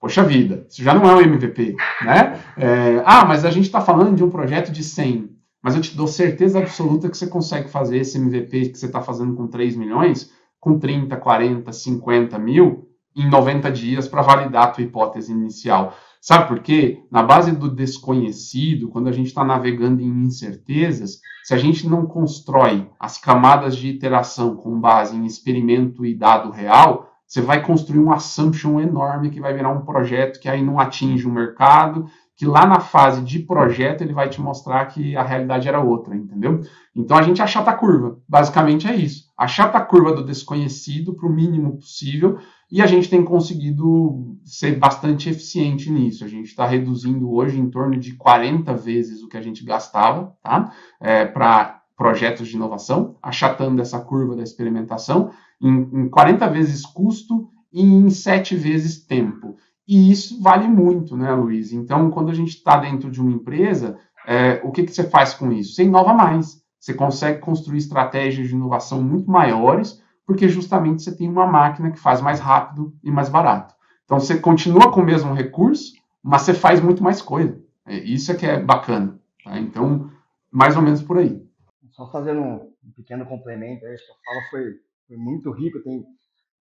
[0.00, 2.40] Poxa vida, isso já não é um MVP, né?
[2.56, 5.30] É, ah, mas a gente está falando de um projeto de 100.
[5.62, 9.00] Mas eu te dou certeza absoluta que você consegue fazer esse MVP que você está
[9.00, 10.30] fazendo com 3 milhões
[10.62, 15.96] com 30, 40, 50 mil em 90 dias para validar a tua hipótese inicial.
[16.22, 17.02] Sabe por quê?
[17.10, 22.06] Na base do desconhecido, quando a gente está navegando em incertezas, se a gente não
[22.06, 27.98] constrói as camadas de iteração com base em experimento e dado real, você vai construir
[27.98, 32.06] um assumption enorme que vai virar um projeto que aí não atinge o mercado,
[32.42, 36.16] que lá na fase de projeto ele vai te mostrar que a realidade era outra,
[36.16, 36.60] entendeu?
[36.92, 38.18] Então a gente achata a curva.
[38.28, 39.30] Basicamente é isso.
[39.38, 44.76] Achata a curva do desconhecido para o mínimo possível e a gente tem conseguido ser
[44.76, 46.24] bastante eficiente nisso.
[46.24, 50.34] A gente está reduzindo hoje em torno de 40 vezes o que a gente gastava
[50.42, 50.72] tá?
[51.00, 55.30] É, para projetos de inovação, achatando essa curva da experimentação
[55.62, 59.54] em, em 40 vezes custo e em 7 vezes tempo.
[59.86, 61.72] E isso vale muito, né, Luiz?
[61.72, 65.34] Então, quando a gente está dentro de uma empresa, é, o que, que você faz
[65.34, 65.74] com isso?
[65.74, 66.62] Você inova mais.
[66.78, 71.98] Você consegue construir estratégias de inovação muito maiores porque justamente você tem uma máquina que
[71.98, 73.74] faz mais rápido e mais barato.
[74.04, 75.92] Então você continua com o mesmo recurso,
[76.22, 77.60] mas você faz muito mais coisa.
[77.86, 79.18] É, isso é que é bacana.
[79.44, 79.58] Tá?
[79.58, 80.10] Então,
[80.50, 81.42] mais ou menos por aí.
[81.90, 84.62] Só fazendo um pequeno complemento, a fala foi,
[85.08, 86.04] foi muito rico, tem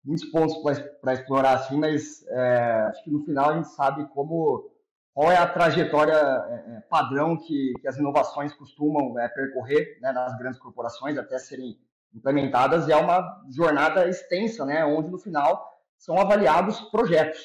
[0.03, 0.57] muitos pontos
[1.01, 4.71] para explorar assim, mas é, acho que no final a gente sabe como
[5.13, 10.11] qual é a trajetória é, é padrão que, que, as inovações costumam é, percorrer né,
[10.11, 11.77] nas grandes corporações até serem
[12.13, 12.87] implementadas.
[12.87, 17.39] E é uma jornada extensa, né, onde no final são avaliados projetos,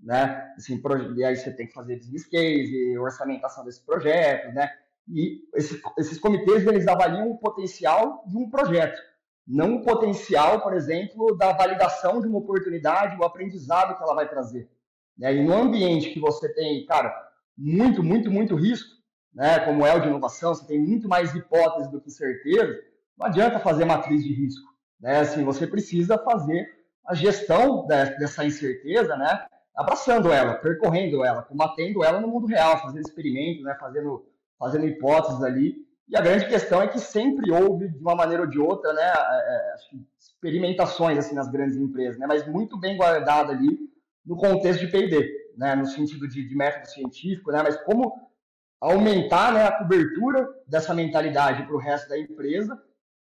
[0.00, 0.82] né, assim,
[1.16, 4.68] e aí você tem que fazer business case, orçamentação desses projetos, né,
[5.08, 9.00] e esses, esses comitês eles avaliam o potencial de um projeto,
[9.50, 14.28] não o potencial, por exemplo, da validação de uma oportunidade, o aprendizado que ela vai
[14.28, 14.70] trazer.
[15.18, 15.34] Né?
[15.34, 17.12] E no ambiente que você tem, cara,
[17.58, 18.88] muito, muito, muito risco,
[19.34, 22.78] né, como é o de inovação, você tem muito mais hipóteses do que certeza,
[23.18, 24.70] não adianta fazer matriz de risco.
[25.00, 25.18] Né?
[25.18, 26.68] Assim, você precisa fazer
[27.04, 29.46] a gestão dessa incerteza, né?
[29.74, 33.76] abraçando ela, percorrendo ela, combatendo ela no mundo real, fazendo experimentos, né?
[33.80, 35.74] fazendo, fazendo hipóteses ali.
[36.10, 39.02] E a grande questão é que sempre houve, de uma maneira ou de outra, né,
[39.02, 39.74] é, é
[40.18, 43.78] experimentações assim nas grandes empresas, né, mas muito bem guardada ali
[44.26, 48.12] no contexto de P&D, né, no sentido de, de, método científico, né, mas como
[48.80, 52.76] aumentar né, a cobertura dessa mentalidade para o resto da empresa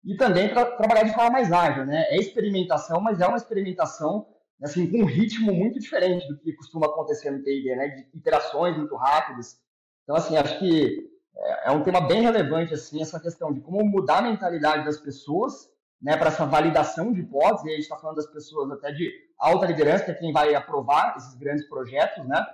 [0.04, 2.06] e também para trabalhar de forma mais ágil, né?
[2.10, 4.26] É experimentação, mas é uma experimentação
[4.64, 7.88] assim com um ritmo muito diferente do que costuma acontecer no T&D, né?
[7.90, 9.60] De iterações muito rápidas.
[10.04, 11.11] Então, assim, acho que
[11.42, 14.98] é, é um tema bem relevante assim essa questão de como mudar a mentalidade das
[14.98, 15.70] pessoas,
[16.02, 16.18] né?
[16.18, 17.66] Para essa validação de hipóteses.
[17.66, 20.56] E a gente está falando das pessoas até de alta liderança, que é quem vai
[20.56, 22.46] aprovar esses grandes projetos, né?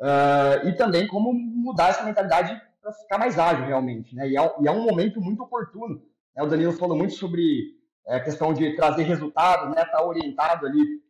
[0.00, 4.28] Uh, e também como mudar essa mentalidade para ficar mais ágil realmente, né?
[4.28, 6.00] E é, e é um momento muito oportuno
[6.38, 9.82] é, o Danilo falou muito sobre é, a questão de trazer resultados, né?
[9.82, 11.02] Estar tá orientado ali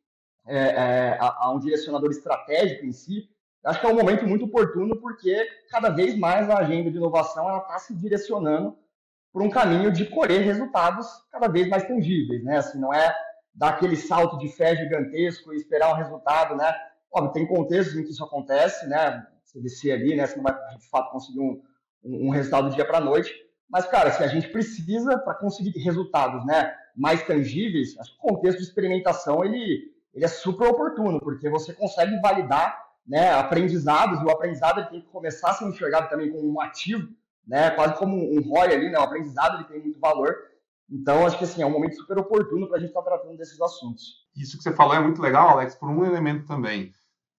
[0.46, 3.28] é, é, a, a, um direcionador estratégico em si.
[3.64, 7.58] Acho que é um momento muito oportuno porque cada vez mais a agenda de inovação
[7.58, 8.76] está se direcionando
[9.32, 12.58] por um caminho de colher resultados cada vez mais tangíveis, né?
[12.58, 13.14] Assim, não é
[13.54, 16.72] dar aquele salto de fé gigantesco e esperar um resultado, né?
[17.12, 19.26] Óbvio, tem contextos em que isso acontece, né?
[19.44, 20.26] Você descer ali, né?
[20.26, 21.60] Você não vai de fato conseguir um,
[22.04, 23.34] um resultado do dia para a noite,
[23.68, 28.34] mas, cara, se a gente precisa, para conseguir resultados né, mais tangíveis, acho que o
[28.34, 34.24] contexto de experimentação ele, ele é super oportuno, porque você consegue validar né, aprendizados, e
[34.24, 37.08] o aprendizado ele tem que começar a ser enxergado também como um ativo,
[37.46, 40.36] né, quase como um ROI ali, né, o aprendizado ele tem muito valor.
[40.90, 43.36] Então, acho que assim, é um momento super oportuno para a gente estar tá tratando
[43.36, 44.26] desses assuntos.
[44.36, 46.92] Isso que você falou é muito legal, Alex, por um elemento também.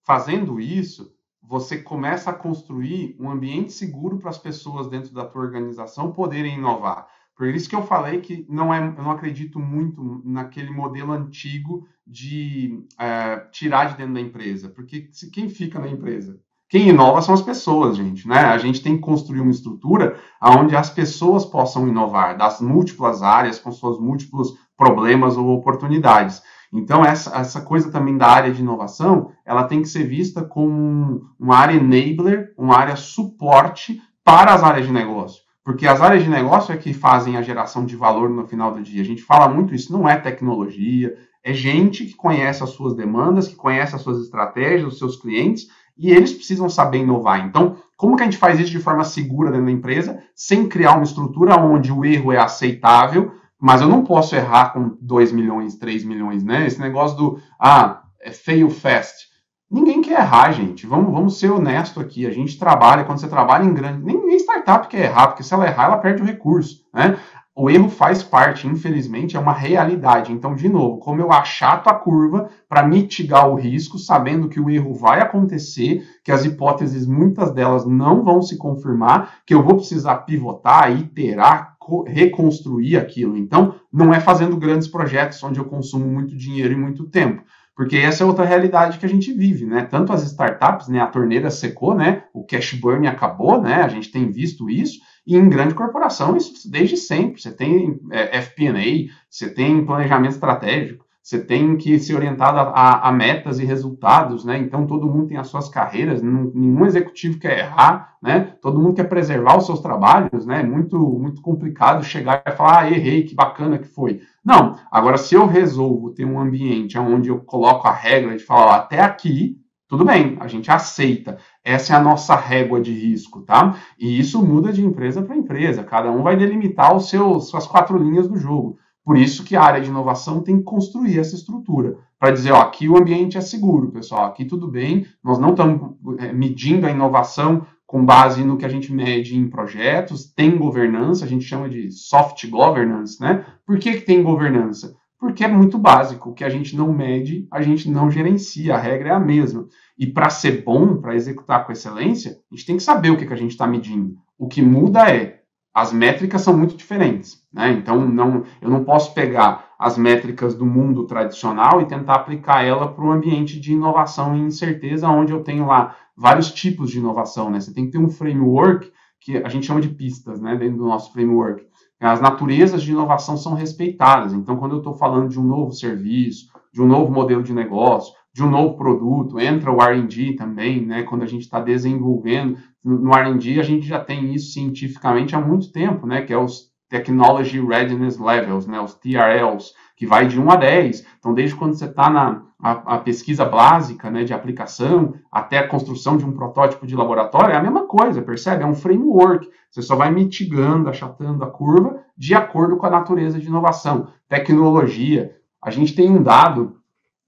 [0.03, 5.41] Fazendo isso, você começa a construir um ambiente seguro para as pessoas dentro da tua
[5.41, 7.07] organização poderem inovar.
[7.39, 11.87] Por isso que eu falei que não é, eu não acredito muito naquele modelo antigo
[12.05, 16.37] de é, tirar de dentro da empresa, porque se, quem fica na empresa?
[16.67, 18.39] Quem inova são as pessoas, gente, né?
[18.39, 23.57] A gente tem que construir uma estrutura onde as pessoas possam inovar, das múltiplas áreas,
[23.57, 26.41] com seus múltiplos problemas ou oportunidades.
[26.73, 31.21] Então, essa, essa coisa também da área de inovação, ela tem que ser vista como
[31.39, 35.47] uma área enabler, uma área suporte para as áreas de negócio.
[35.69, 38.81] Porque as áreas de negócio é que fazem a geração de valor no final do
[38.81, 39.03] dia.
[39.03, 43.47] A gente fala muito isso, não é tecnologia, é gente que conhece as suas demandas,
[43.47, 47.45] que conhece as suas estratégias, os seus clientes, e eles precisam saber inovar.
[47.45, 50.95] Então, como que a gente faz isso de forma segura dentro da empresa, sem criar
[50.95, 55.75] uma estrutura onde o erro é aceitável, mas eu não posso errar com 2 milhões,
[55.75, 56.65] 3 milhões, né?
[56.65, 59.28] Esse negócio do, ah, é fail fast.
[59.69, 60.87] Ninguém quer errar, gente.
[60.87, 62.25] Vamos, vamos ser honesto aqui.
[62.25, 64.03] A gente trabalha, quando você trabalha em grande.
[64.03, 66.83] Nem, nem startup quer errar, porque se ela errar, ela perde o recurso.
[66.93, 67.17] Né?
[67.61, 70.31] o erro faz parte, infelizmente, é uma realidade.
[70.31, 74.69] Então, de novo, como eu achato a curva para mitigar o risco, sabendo que o
[74.69, 79.75] erro vai acontecer, que as hipóteses, muitas delas, não vão se confirmar, que eu vou
[79.75, 81.75] precisar pivotar, iterar,
[82.07, 83.35] reconstruir aquilo.
[83.35, 87.43] Então, não é fazendo grandes projetos onde eu consumo muito dinheiro e muito tempo.
[87.79, 89.87] Porque essa é outra realidade que a gente vive, né?
[89.89, 90.99] Tanto as startups, né?
[90.99, 92.23] A torneira secou, né?
[92.33, 93.75] O cash burn acabou, né?
[93.75, 94.99] A gente tem visto isso.
[95.25, 97.41] E em grande corporação, isso desde sempre.
[97.41, 103.11] Você tem é, FP&A, você tem planejamento estratégico, você tem que se orientar a, a,
[103.13, 104.57] metas e resultados, né?
[104.57, 108.55] Então todo mundo tem as suas carreiras, nenhum executivo quer errar, né?
[108.61, 110.63] Todo mundo quer preservar os seus trabalhos, né?
[110.63, 114.19] Muito muito complicado chegar e falar, ah, errei, que bacana que foi.
[114.43, 114.75] Não.
[114.91, 119.01] Agora se eu resolvo ter um ambiente onde eu coloco a regra de falar, até
[119.01, 121.37] aqui, tudo bem, a gente aceita.
[121.63, 123.75] Essa é a nossa régua de risco, tá?
[123.97, 125.83] E isso muda de empresa para empresa.
[125.83, 128.77] Cada um vai delimitar os seus suas quatro linhas do jogo.
[129.03, 132.61] Por isso que a área de inovação tem que construir essa estrutura para dizer, ó,
[132.61, 136.91] aqui o ambiente é seguro, pessoal, aqui tudo bem, nós não estamos é, medindo a
[136.91, 141.67] inovação com base no que a gente mede em projetos, tem governança, a gente chama
[141.67, 143.43] de soft governance, né?
[143.65, 144.95] Por que, que tem governança?
[145.19, 148.77] Porque é muito básico, o que a gente não mede, a gente não gerencia, a
[148.77, 149.65] regra é a mesma.
[149.97, 153.25] E para ser bom, para executar com excelência, a gente tem que saber o que,
[153.25, 154.15] que a gente está medindo.
[154.37, 155.39] O que muda é
[155.73, 157.41] as métricas são muito diferentes.
[157.51, 157.71] Né?
[157.71, 162.91] Então, não, eu não posso pegar as métricas do mundo tradicional e tentar aplicar ela
[162.91, 167.49] para o ambiente de inovação e incerteza, onde eu tenho lá vários tipos de inovação.
[167.49, 167.59] Né?
[167.59, 170.85] Você tem que ter um framework que a gente chama de pistas né, dentro do
[170.85, 171.65] nosso framework.
[171.99, 174.33] As naturezas de inovação são respeitadas.
[174.33, 178.13] Então, quando eu estou falando de um novo serviço, de um novo modelo de negócio,
[178.33, 181.03] de um novo produto, entra o R&D também, né?
[181.03, 185.71] Quando a gente está desenvolvendo no R&D, a gente já tem isso cientificamente há muito
[185.73, 186.21] tempo, né?
[186.21, 188.79] Que é os Technology Readiness Levels, né?
[188.79, 191.05] Os TRLs, que vai de 1 a 10.
[191.19, 195.67] Então, desde quando você está na a, a, pesquisa básica, né, de aplicação, até a
[195.67, 198.63] construção de um protótipo de laboratório, é a mesma coisa, percebe?
[198.63, 199.49] É um framework.
[199.69, 204.07] Você só vai mitigando, achatando a curva de acordo com a natureza de inovação.
[204.27, 205.35] Tecnologia.
[205.61, 206.77] A gente tem um dado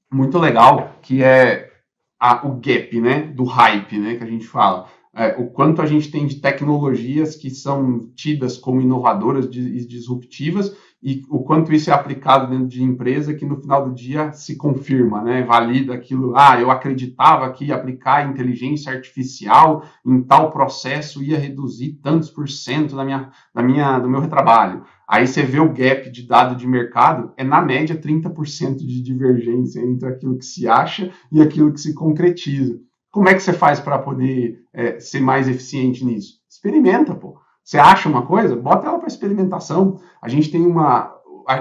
[0.10, 1.69] muito legal, que é
[2.17, 4.88] a, o gap, né, do hype, né, que a gente fala.
[5.13, 10.74] É, o quanto a gente tem de tecnologias que são tidas como inovadoras e disruptivas
[11.04, 14.56] e o quanto isso é aplicado dentro de empresa que no final do dia se
[14.56, 15.41] confirma, né?
[15.41, 16.34] Valida aquilo.
[16.36, 22.95] Ah, eu acreditava que aplicar inteligência artificial em tal processo ia reduzir tantos por cento
[22.95, 24.84] da minha, da minha, do meu retrabalho.
[25.08, 29.82] Aí você vê o gap de dado de mercado, é na média 30% de divergência
[29.82, 32.80] entre aquilo que se acha e aquilo que se concretiza.
[33.12, 36.39] Como é que você faz para poder é, ser mais eficiente nisso?
[36.50, 37.38] Experimenta, pô.
[37.63, 38.56] Você acha uma coisa?
[38.56, 40.00] Bota ela para experimentação.
[40.21, 41.13] A gente tem uma.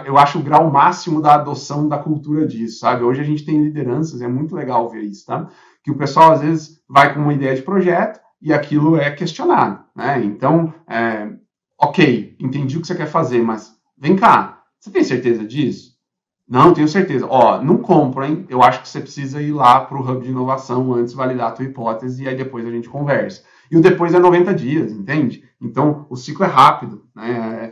[0.05, 3.03] Eu acho o grau máximo da adoção da cultura disso, sabe?
[3.03, 5.49] Hoje a gente tem lideranças, é muito legal ver isso, tá?
[5.83, 9.83] Que o pessoal às vezes vai com uma ideia de projeto e aquilo é questionado,
[9.97, 10.23] né?
[10.23, 11.31] Então, é,
[11.79, 15.93] ok, entendi o que você quer fazer, mas vem cá, você tem certeza disso?
[16.51, 17.29] Não, tenho certeza.
[17.31, 18.45] Ó, não compra, hein?
[18.49, 21.53] Eu acho que você precisa ir lá para o hub de inovação antes validar a
[21.53, 23.45] tua hipótese e aí depois a gente conversa.
[23.71, 25.45] E o depois é 90 dias, entende?
[25.63, 27.05] Então, o ciclo é rápido.
[27.15, 27.71] Né?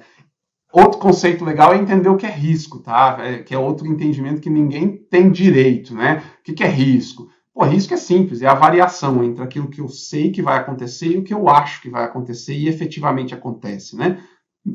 [0.72, 3.16] Outro conceito legal é entender o que é risco, tá?
[3.20, 6.22] É, que é outro entendimento que ninguém tem direito, né?
[6.38, 7.28] O que, que é risco?
[7.52, 11.08] Pô, risco é simples, é a variação entre aquilo que eu sei que vai acontecer
[11.08, 14.20] e o que eu acho que vai acontecer e efetivamente acontece, né?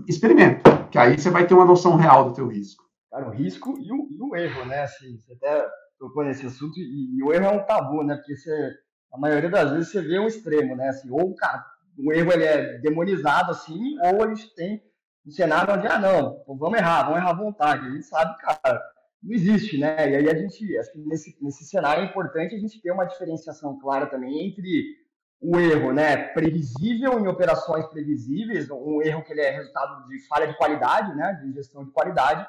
[0.10, 2.83] Experimenta, que aí você vai ter uma noção real do teu risco.
[3.14, 4.82] Cara, o risco e o, e o erro, né?
[4.82, 8.16] Assim, você até tocou nesse assunto e, e, o erro é um tabu, né?
[8.16, 8.72] Porque você,
[9.14, 10.88] a maioria das vezes você vê um extremo, né?
[10.90, 11.64] Assim, ou cara,
[11.96, 14.82] o erro ele é demonizado assim, ou a gente tem
[15.28, 17.86] um cenário onde, ah, não, vamos errar, vamos errar à vontade.
[17.86, 18.82] A gente sabe, cara,
[19.22, 20.10] não existe, né?
[20.10, 23.06] E aí a gente, acho que nesse, nesse cenário é importante a gente ter uma
[23.06, 24.84] diferenciação clara também entre
[25.40, 30.48] o erro, né, previsível em operações previsíveis, um erro que ele é resultado de falha
[30.48, 32.48] de qualidade, né, de gestão de qualidade,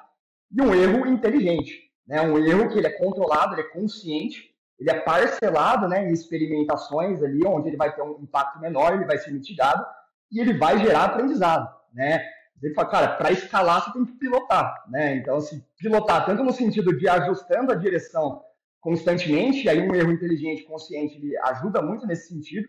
[0.54, 4.90] e um erro inteligente, né, um erro que ele é controlado, ele é consciente ele
[4.90, 9.18] é parcelado né, em experimentações ali, onde ele vai ter um impacto menor, ele vai
[9.18, 9.84] ser mitigado
[10.30, 12.22] e ele vai gerar aprendizado, né?
[12.62, 15.16] Ele fala, cara, para escalar você tem que pilotar, né?
[15.16, 18.42] Então, assim, pilotar tanto no sentido de ajustando a direção
[18.80, 22.68] constantemente, aí um erro inteligente, consciente, ele ajuda muito nesse sentido,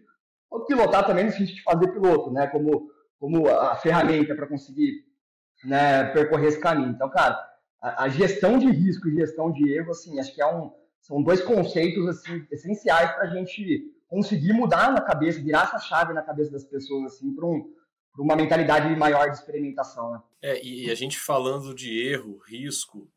[0.49, 2.47] ou pilotar também no sentido de fazer piloto, né?
[2.47, 2.89] Como,
[3.19, 5.05] como a ferramenta para conseguir
[5.63, 6.91] né, percorrer esse caminho.
[6.91, 7.37] Então, cara,
[7.81, 10.71] a, gestão de risco e gestão de erro, assim, acho que é um,
[11.01, 16.13] são dois conceitos assim essenciais para a gente conseguir mudar na cabeça, virar essa chave
[16.13, 17.71] na cabeça das pessoas assim para um,
[18.17, 20.11] uma mentalidade maior de experimentação.
[20.11, 20.21] Né?
[20.41, 23.07] É, e a gente falando de erro, risco,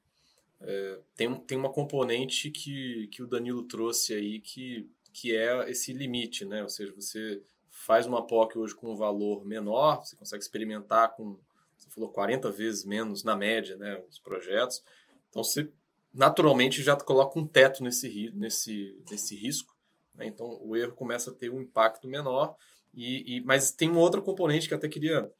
[0.61, 5.93] é, tem, tem uma componente que, que o Danilo trouxe aí que, que é esse
[5.93, 6.63] limite, né?
[6.63, 7.41] Ou seja, você
[7.71, 11.39] faz uma POC hoje com um valor menor, você consegue experimentar com,
[11.79, 14.03] você falou, 40 vezes menos na média, né?
[14.09, 14.83] Os projetos.
[15.31, 15.71] Então você
[16.13, 19.77] naturalmente já coloca um teto nesse, nesse, nesse risco.
[20.15, 20.27] Né?
[20.27, 22.57] Então o erro começa a ter um impacto menor.
[22.95, 25.31] E, e mas tem uma outra componente que eu até queria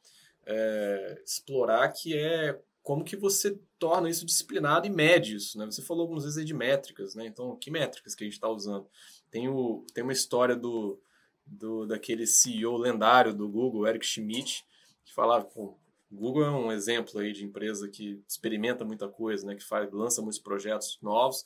[0.45, 5.65] é, explorar, que é como que você torna isso disciplinado e mede isso, né?
[5.65, 7.25] Você falou algumas vezes de métricas, né?
[7.25, 8.87] Então, que métricas que a gente está usando?
[9.29, 10.99] Tem, o, tem uma história do,
[11.45, 14.65] do daquele CEO lendário do Google, Eric Schmidt,
[15.05, 15.77] que falava, pô,
[16.11, 19.55] Google é um exemplo aí de empresa que experimenta muita coisa, né?
[19.55, 21.45] Que faz, lança muitos projetos novos.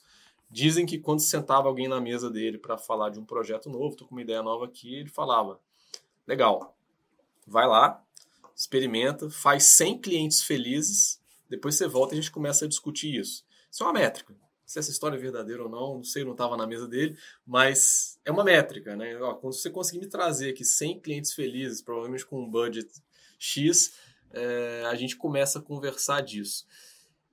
[0.50, 4.06] Dizem que quando sentava alguém na mesa dele para falar de um projeto novo, tô
[4.06, 5.60] com uma ideia nova aqui, ele falava,
[6.26, 6.76] legal,
[7.46, 8.02] vai lá,
[8.54, 13.44] experimenta, faz 100 clientes felizes depois você volta e a gente começa a discutir isso.
[13.70, 14.34] Isso é uma métrica.
[14.64, 18.18] Se essa história é verdadeira ou não, não sei, não estava na mesa dele, mas
[18.24, 19.16] é uma métrica, né?
[19.20, 22.90] Ó, quando você conseguir me trazer aqui 100 clientes felizes, provavelmente com um budget
[23.38, 23.94] X,
[24.34, 26.66] é, a gente começa a conversar disso.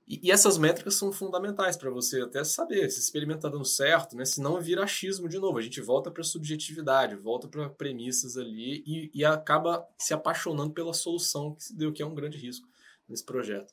[0.06, 4.16] E, e essas métricas são fundamentais para você até saber se experimento está dando certo,
[4.16, 4.24] né?
[4.24, 5.58] senão vira achismo de novo.
[5.58, 10.72] A gente volta para a subjetividade, volta para premissas ali e, e acaba se apaixonando
[10.72, 12.68] pela solução que se deu, que é um grande risco
[13.08, 13.72] nesse projeto.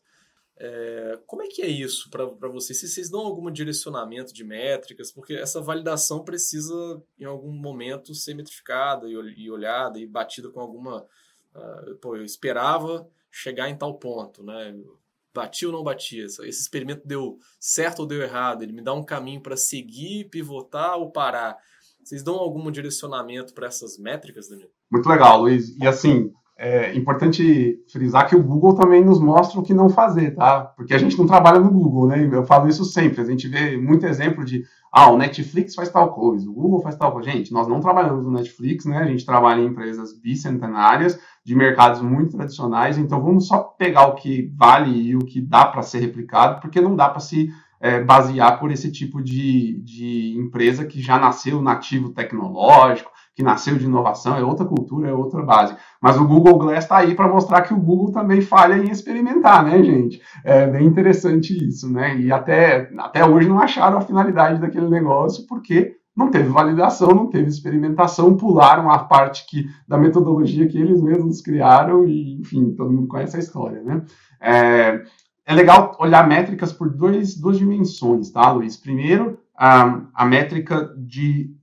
[0.62, 2.78] É, como é que é isso para vocês?
[2.78, 8.34] Se vocês dão algum direcionamento de métricas, porque essa validação precisa, em algum momento, ser
[8.34, 11.08] metrificada e, e olhada e batida com alguma.
[11.56, 14.76] Uh, pô, eu esperava chegar em tal ponto, né?
[15.34, 16.20] Bati ou não bati?
[16.20, 18.64] Esse experimento deu certo ou deu errado?
[18.64, 21.58] Ele me dá um caminho para seguir, pivotar ou parar?
[22.04, 24.72] Vocês dão algum direcionamento para essas métricas, Danilo?
[24.92, 25.78] Muito legal, Luiz.
[25.78, 26.32] E assim,
[26.62, 30.60] é importante frisar que o Google também nos mostra o que não fazer, tá?
[30.76, 32.30] Porque a gente não trabalha no Google, né?
[32.30, 33.22] Eu falo isso sempre.
[33.22, 36.98] A gente vê muito exemplo de, ah, o Netflix faz tal coisa, o Google faz
[36.98, 37.32] tal coisa.
[37.32, 38.98] Gente, nós não trabalhamos no Netflix, né?
[38.98, 42.98] A gente trabalha em empresas bicentenárias, de mercados muito tradicionais.
[42.98, 46.82] Então, vamos só pegar o que vale e o que dá para ser replicado, porque
[46.82, 47.50] não dá para se
[47.80, 53.78] é, basear por esse tipo de, de empresa que já nasceu nativo tecnológico, que nasceu
[53.78, 55.76] de inovação, é outra cultura, é outra base.
[56.02, 59.64] Mas o Google Glass está aí para mostrar que o Google também falha em experimentar,
[59.64, 60.22] né, gente?
[60.44, 62.18] É bem interessante isso, né?
[62.20, 67.28] E até, até hoje não acharam a finalidade daquele negócio, porque não teve validação, não
[67.28, 72.92] teve experimentação, pularam a parte que, da metodologia que eles mesmos criaram, e, enfim, todo
[72.92, 74.04] mundo conhece a história, né?
[74.42, 75.02] É,
[75.46, 78.76] é legal olhar métricas por dois, duas dimensões, tá, Luiz?
[78.76, 81.56] Primeiro, a, a métrica de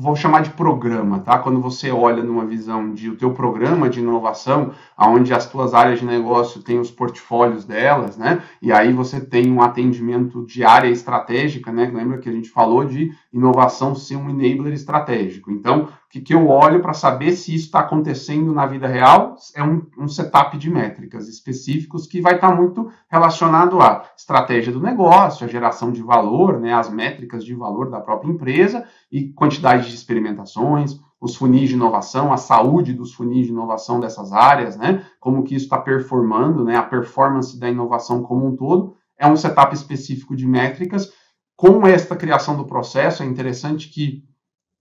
[0.00, 1.38] vou chamar de programa, tá?
[1.38, 6.00] Quando você olha numa visão de o teu programa de inovação, aonde as tuas áreas
[6.00, 8.42] de negócio têm os portfólios delas, né?
[8.62, 11.90] E aí você tem um atendimento de área estratégica, né?
[11.92, 15.50] Lembra que a gente falou de inovação ser um enabler estratégico.
[15.50, 19.62] Então, que, que eu olho para saber se isso está acontecendo na vida real é
[19.62, 24.80] um, um, setup de métricas específicos que vai estar tá muito relacionado à estratégia do
[24.80, 29.88] negócio, a geração de valor, né, as métricas de valor da própria empresa e quantidade
[29.88, 35.04] de experimentações, os funis de inovação, a saúde dos funis de inovação dessas áreas, né,
[35.20, 39.36] como que isso está performando, né, a performance da inovação como um todo, é um
[39.36, 41.12] setup específico de métricas.
[41.60, 44.24] Com esta criação do processo, é interessante que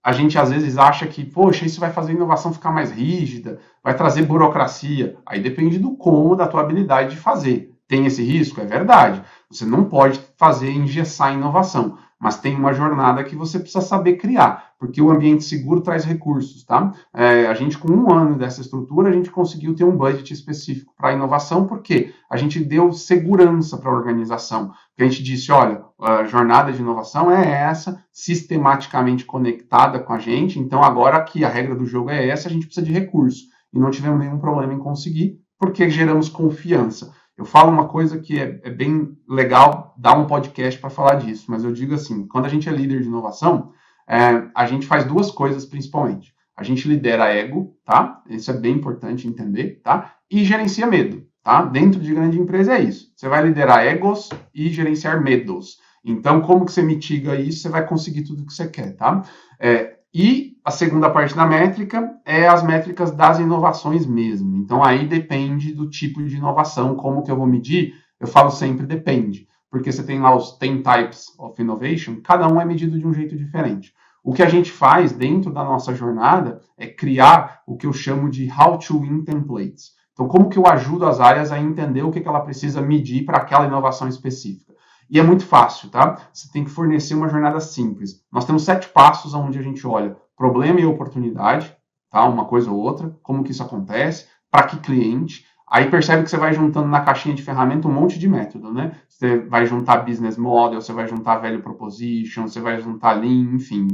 [0.02, 3.60] a gente às vezes acha que, poxa, isso vai fazer a inovação ficar mais rígida,
[3.84, 5.18] vai trazer burocracia.
[5.26, 7.76] Aí depende do como, da tua habilidade de fazer.
[7.86, 8.62] Tem esse risco?
[8.62, 9.22] É verdade.
[9.52, 14.18] Você não pode fazer engessar a inovação mas tem uma jornada que você precisa saber
[14.18, 16.92] criar, porque o ambiente seguro traz recursos, tá?
[17.14, 20.94] É, a gente, com um ano dessa estrutura, a gente conseguiu ter um budget específico
[20.98, 24.74] para inovação, porque a gente deu segurança para a organização.
[24.90, 30.20] Porque a gente disse, olha, a jornada de inovação é essa, sistematicamente conectada com a
[30.20, 33.46] gente, então agora que a regra do jogo é essa, a gente precisa de recurso.
[33.74, 37.14] E não tivemos nenhum problema em conseguir, porque geramos confiança.
[37.40, 41.46] Eu falo uma coisa que é, é bem legal dar um podcast para falar disso,
[41.48, 43.72] mas eu digo assim: quando a gente é líder de inovação,
[44.06, 46.36] é, a gente faz duas coisas principalmente.
[46.58, 48.22] A gente lidera ego, tá?
[48.30, 50.16] Isso é bem importante entender, tá?
[50.30, 51.62] E gerencia medo, tá?
[51.62, 53.10] Dentro de grande empresa é isso.
[53.16, 55.78] Você vai liderar egos e gerenciar medos.
[56.04, 57.62] Então, como que você mitiga isso?
[57.62, 59.24] Você vai conseguir tudo que você quer, tá?
[59.58, 64.56] É, e a segunda parte da métrica é as métricas das inovações mesmo.
[64.56, 67.96] Então aí depende do tipo de inovação, como que eu vou medir?
[68.20, 72.62] Eu falo sempre depende, porque você tem lá os 10 types of innovation, cada um
[72.62, 73.96] é medido de um jeito diferente.
[74.24, 78.30] O que a gente faz dentro da nossa jornada é criar o que eu chamo
[78.30, 79.94] de how to win templates.
[80.14, 83.26] Então, como que eu ajudo as áreas a entender o que, que ela precisa medir
[83.26, 84.76] para aquela inovação específica?
[85.10, 86.20] E é muito fácil, tá?
[86.32, 88.24] Você tem que fornecer uma jornada simples.
[88.32, 91.76] Nós temos sete passos onde a gente olha problema e oportunidade,
[92.10, 92.24] tá?
[92.24, 95.44] Uma coisa ou outra, como que isso acontece, para que cliente.
[95.70, 98.94] Aí percebe que você vai juntando na caixinha de ferramenta um monte de método, né?
[99.08, 103.88] Você vai juntar business model, você vai juntar value proposition, você vai juntar lean, enfim,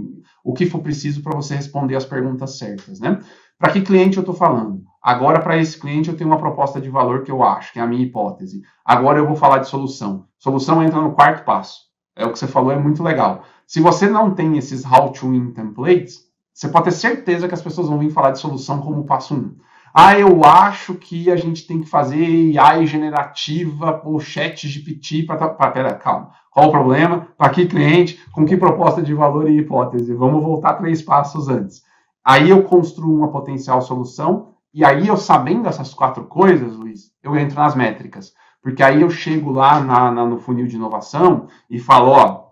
[0.44, 3.20] o que for preciso para você responder as perguntas certas, né?
[3.58, 4.84] Para que cliente eu estou falando?
[5.02, 7.82] Agora, para esse cliente, eu tenho uma proposta de valor que eu acho, que é
[7.82, 8.62] a minha hipótese.
[8.86, 10.26] Agora eu vou falar de solução.
[10.38, 11.86] Solução entra no quarto passo.
[12.16, 13.44] É o que você falou, é muito legal.
[13.68, 16.25] Se você não tem esses how to win templates,
[16.56, 19.58] você pode ter certeza que as pessoas vão vir falar de solução como passo um.
[19.94, 25.50] Ah, eu acho que a gente tem que fazer AI generativa ou chat GPT para.
[25.50, 26.32] Pera, calma.
[26.50, 27.28] Qual o problema?
[27.38, 28.18] Para que cliente?
[28.32, 30.14] Com que proposta de valor e hipótese?
[30.14, 31.84] Vamos voltar três passos antes.
[32.24, 37.36] Aí eu construo uma potencial solução e aí eu sabendo essas quatro coisas, Luiz, eu
[37.36, 38.32] entro nas métricas.
[38.64, 42.45] Porque aí eu chego lá na, na, no funil de inovação e falo, ó,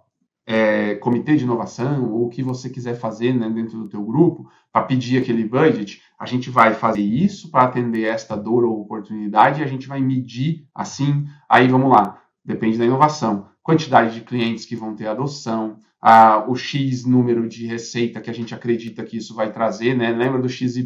[0.45, 4.49] é, comitê de inovação, ou o que você quiser fazer né, dentro do teu grupo,
[4.71, 9.61] para pedir aquele budget, a gente vai fazer isso para atender esta dor ou oportunidade
[9.61, 14.65] e a gente vai medir assim, aí vamos lá, depende da inovação, quantidade de clientes
[14.65, 19.15] que vão ter adoção, a, o X número de receita que a gente acredita que
[19.15, 20.11] isso vai trazer, né?
[20.11, 20.85] Lembra do XYZ,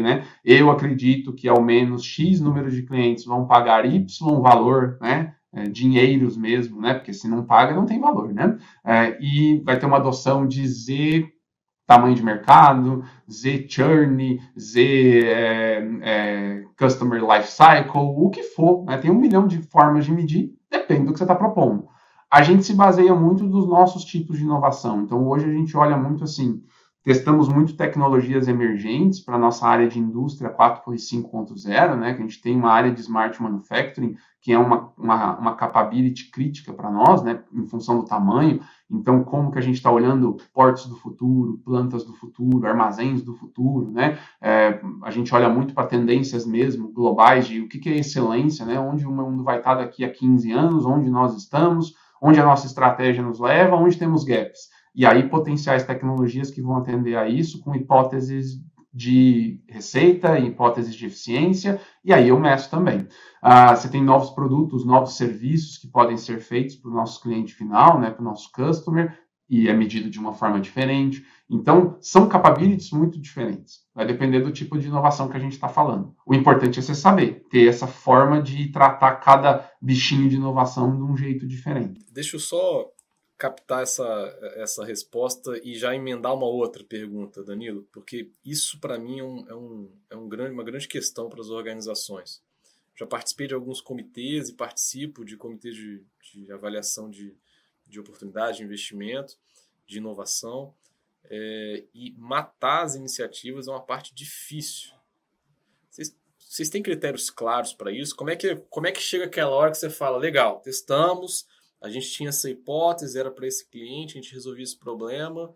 [0.00, 0.24] né?
[0.44, 4.06] Eu acredito que ao menos X número de clientes vão pagar Y
[4.40, 5.34] valor, né?
[5.54, 6.94] É, dinheiros mesmo, né?
[6.94, 8.58] Porque se não paga, não tem valor, né?
[8.84, 11.28] É, e vai ter uma adoção de Z
[11.86, 18.96] tamanho de mercado, Z churn, Z é, é, customer life cycle, o que for, né?
[18.96, 21.86] Tem um milhão de formas de medir, depende do que você está propondo
[22.32, 25.02] a gente se baseia muito dos nossos tipos de inovação.
[25.02, 26.62] Então, hoje a gente olha muito assim,
[27.02, 32.56] testamos muito tecnologias emergentes para nossa área de indústria 4.5.0, né, que a gente tem
[32.56, 37.40] uma área de smart manufacturing, que é uma, uma, uma capability crítica para nós, né,
[37.52, 38.60] em função do tamanho.
[38.90, 43.34] Então, como que a gente está olhando portos do futuro, plantas do futuro, armazéns do
[43.34, 44.18] futuro, né?
[44.40, 48.66] É, a gente olha muito para tendências mesmo globais de o que, que é excelência,
[48.66, 48.78] né?
[48.78, 52.66] Onde o mundo vai estar daqui a 15 anos, onde nós estamos, onde a nossa
[52.66, 54.71] estratégia nos leva, onde temos gaps.
[54.94, 58.60] E aí, potenciais tecnologias que vão atender a isso com hipóteses
[58.92, 63.06] de receita, hipóteses de eficiência, e aí eu meço também.
[63.40, 67.54] Ah, você tem novos produtos, novos serviços que podem ser feitos para o nosso cliente
[67.54, 69.18] final, né, para o nosso customer,
[69.48, 71.24] e é medido de uma forma diferente.
[71.48, 73.80] Então, são capabilities muito diferentes.
[73.94, 76.14] Vai depender do tipo de inovação que a gente está falando.
[76.26, 81.02] O importante é você saber, ter essa forma de tratar cada bichinho de inovação de
[81.02, 82.00] um jeito diferente.
[82.10, 82.86] Deixa eu só
[83.42, 84.04] captar essa,
[84.54, 89.48] essa resposta e já emendar uma outra pergunta, Danilo, porque isso para mim é, um,
[89.48, 92.40] é, um, é um grande, uma grande questão para as organizações.
[92.94, 97.36] Já participei de alguns comitês e participo de comitês de, de avaliação de,
[97.84, 99.36] de oportunidade de investimento,
[99.88, 100.72] de inovação.
[101.24, 104.92] É, e matar as iniciativas é uma parte difícil.
[105.90, 108.14] Vocês, vocês têm critérios claros para isso?
[108.14, 111.44] Como é, que, como é que chega aquela hora que você fala, legal, testamos,
[111.82, 115.52] a gente tinha essa hipótese, era para esse cliente, a gente resolvia esse problema.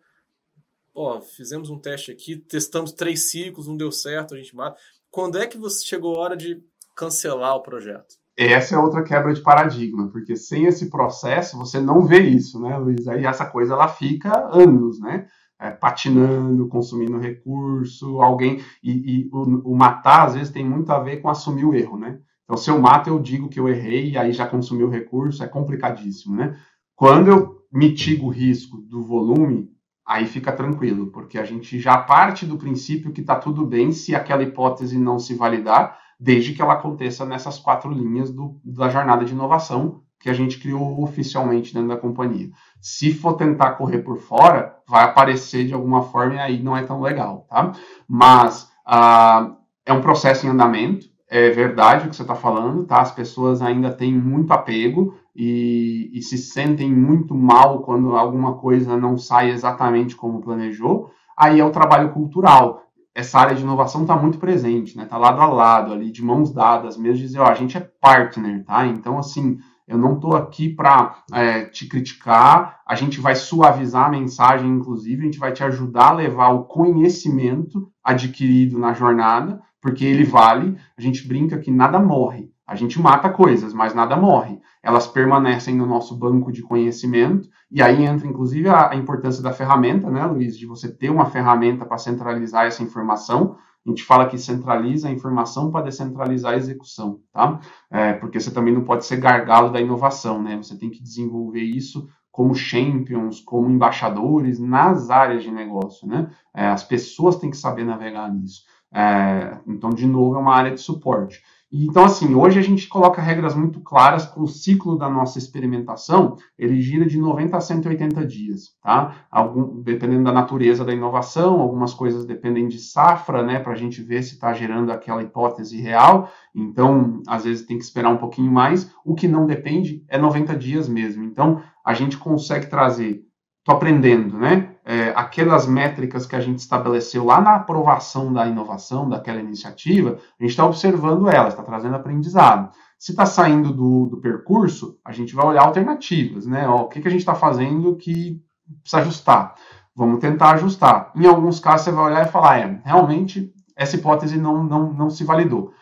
[0.95, 4.79] Ó, fizemos um teste aqui, testamos três ciclos, não deu certo, a gente mata.
[5.11, 6.63] Quando é que você chegou a hora de
[6.95, 8.17] cancelar o projeto?
[8.37, 12.77] essa é outra quebra de paradigma, porque sem esse processo você não vê isso, né,
[12.77, 13.09] Luiz?
[13.09, 15.27] Aí essa coisa ela fica anos, né?
[15.59, 18.63] É, patinando, consumindo recurso, alguém.
[18.83, 21.97] E, e o, o, matar, às vezes, tem muito a ver com assumir o erro,
[21.97, 22.21] né?
[22.47, 25.43] Então, se eu mato, eu digo que eu errei e aí já consumi o recurso,
[25.43, 26.57] é complicadíssimo, né?
[26.95, 29.69] Quando eu mitigo o risco do volume,
[30.07, 34.15] aí fica tranquilo, porque a gente já parte do princípio que está tudo bem se
[34.15, 39.25] aquela hipótese não se validar desde que ela aconteça nessas quatro linhas do, da jornada
[39.25, 42.51] de inovação que a gente criou oficialmente dentro da companhia.
[42.81, 46.83] Se for tentar correr por fora, vai aparecer de alguma forma e aí não é
[46.85, 47.73] tão legal, tá?
[48.09, 53.01] Mas ah, é um processo em andamento, é verdade o que você está falando, tá?
[53.01, 58.97] As pessoas ainda têm muito apego e, e, se sentem muito mal quando alguma coisa
[58.97, 61.11] não sai exatamente como planejou.
[61.37, 65.05] Aí é o trabalho cultural essa área de inovação está muito presente, né?
[65.05, 68.63] Está lado a lado, ali, de mãos dadas, mesmo dizer, ó, a gente é partner,
[68.63, 68.87] tá?
[68.87, 69.59] Então, assim,
[69.89, 75.23] eu não estou aqui para é, te criticar, a gente vai suavizar a mensagem, inclusive,
[75.23, 80.77] a gente vai te ajudar a levar o conhecimento adquirido na jornada, porque ele vale.
[80.97, 82.51] A gente brinca que nada morre.
[82.67, 84.59] A gente mata coisas, mas nada morre.
[84.83, 89.53] Elas permanecem no nosso banco de conhecimento, e aí entra, inclusive, a, a importância da
[89.53, 93.57] ferramenta, né, Luiz, de você ter uma ferramenta para centralizar essa informação.
[93.85, 97.61] a gente fala que centraliza a informação para descentralizar a execução, tá?
[97.89, 100.57] É, porque você também não pode ser gargalo da inovação, né?
[100.57, 106.31] Você tem que desenvolver isso como champions, como embaixadores nas áreas de negócio, né?
[106.55, 108.63] É, as pessoas têm que saber navegar nisso.
[108.95, 111.43] É, então, de novo, é uma área de suporte.
[111.73, 116.81] Então, assim, hoje a gente coloca regras muito claras o ciclo da nossa experimentação, ele
[116.81, 119.27] gira de 90 a 180 dias, tá?
[119.31, 124.01] Algum, dependendo da natureza da inovação, algumas coisas dependem de safra, né, para a gente
[124.01, 128.51] ver se está gerando aquela hipótese real, então, às vezes tem que esperar um pouquinho
[128.51, 131.25] mais, o que não depende é 90 dias mesmo.
[131.25, 133.23] Então, a gente consegue trazer,
[133.65, 134.76] tô aprendendo, né,
[135.17, 140.51] aquelas métricas que a gente estabeleceu lá na aprovação da inovação, daquela iniciativa, a gente
[140.51, 142.71] está observando elas, está trazendo aprendizado.
[142.99, 146.69] Se está saindo do, do, percurso, a gente vai olhar alternativas, né?
[146.69, 148.43] Ó, o que, que a gente está fazendo que
[148.83, 149.55] precisa ajustar?
[149.95, 151.13] Vamos tentar ajustar.
[151.17, 155.09] Em alguns casos, você vai olhar e falar: é, realmente, essa hipótese não, não, não
[155.09, 155.73] se validou.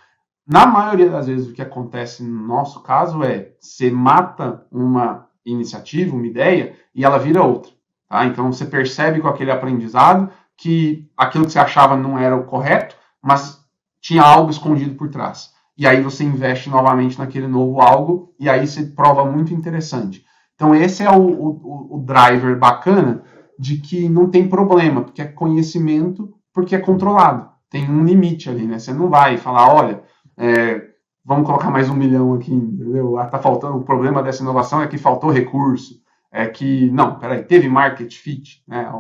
[0.47, 6.15] Na maioria das vezes, o que acontece no nosso caso é: você mata uma iniciativa,
[6.15, 7.74] uma ideia, e ela vira outra.
[8.09, 8.27] Tá?
[8.27, 12.97] Então você percebe com aquele aprendizado que aquilo que você achava não era o correto,
[13.23, 13.61] mas
[14.01, 15.53] tinha algo escondido por trás.
[15.77, 20.25] E aí você investe novamente naquele novo algo e aí se prova muito interessante.
[20.55, 23.23] Então esse é o, o, o driver bacana
[23.59, 27.49] de que não tem problema, porque é conhecimento, porque é controlado.
[27.69, 28.79] Tem um limite ali, né?
[28.79, 30.03] Você não vai falar, olha,
[30.37, 30.81] é,
[31.25, 33.19] vamos colocar mais um milhão aqui, entendeu?
[33.19, 33.79] Ah, tá faltando.
[33.79, 36.04] O problema dessa inovação é que faltou recurso
[36.35, 38.93] é que, não, peraí, teve market fit, né?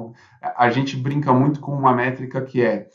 [0.56, 2.86] A gente brinca muito com uma métrica que é,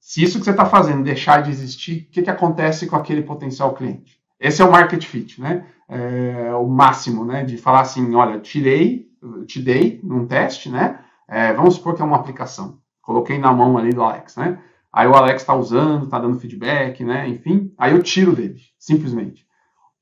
[0.00, 3.20] se isso que você está fazendo deixar de existir, o que, que acontece com aquele
[3.20, 4.18] potencial cliente?
[4.40, 5.66] Esse é o market fit, né?
[5.86, 7.44] É o máximo, né?
[7.44, 9.10] De falar assim, olha, tirei,
[9.46, 10.98] te dei num teste, né?
[11.28, 12.78] É, vamos supor que é uma aplicação.
[13.02, 14.58] Coloquei na mão ali do Alex, né?
[14.90, 17.28] Aí o Alex está usando, está dando feedback, né?
[17.28, 19.45] Enfim, aí eu tiro dele, simplesmente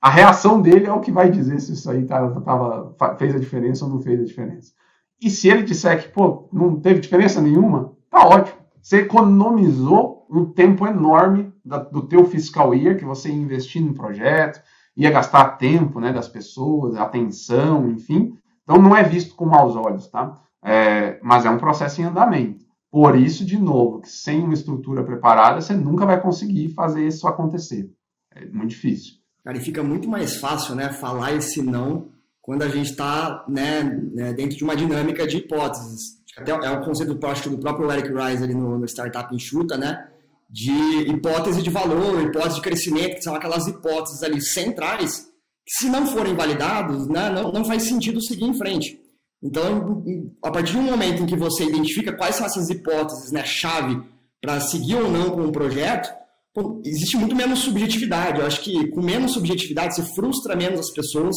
[0.05, 3.39] a reação dele é o que vai dizer se isso aí tava, tava, fez a
[3.39, 4.71] diferença ou não fez a diferença.
[5.19, 8.59] E se ele disser que, pô, não teve diferença nenhuma, tá ótimo.
[8.83, 13.95] Você economizou um tempo enorme da, do teu fiscal year que você ia investir no
[13.95, 14.61] projeto,
[14.95, 18.37] ia gastar tempo né, das pessoas, atenção, enfim.
[18.63, 20.39] Então não é visto com maus olhos, tá?
[20.63, 22.67] É, mas é um processo em andamento.
[22.91, 27.27] Por isso, de novo, que sem uma estrutura preparada, você nunca vai conseguir fazer isso
[27.27, 27.91] acontecer.
[28.35, 29.24] É muito difícil.
[29.45, 32.09] Cara, e fica muito mais fácil, né, falar esse não
[32.41, 33.83] quando a gente está né,
[34.13, 36.19] né, dentro de uma dinâmica de hipóteses.
[36.37, 40.09] Até é um conceito do próprio Eric Rice ali no, no Startup Enxuta, né?
[40.51, 40.73] De
[41.09, 45.27] hipótese de valor, hipótese de crescimento, que são aquelas hipóteses ali centrais,
[45.65, 49.01] que se não forem validados, né, não, não faz sentido seguir em frente.
[49.43, 50.03] Então,
[50.43, 54.03] a partir do momento em que você identifica quais são essas hipóteses, né, chave
[54.41, 56.13] para seguir ou não com o projeto,
[56.55, 58.41] pô, existe muito menos subjetividade.
[58.41, 61.37] Eu acho que com menos subjetividade você frustra menos as pessoas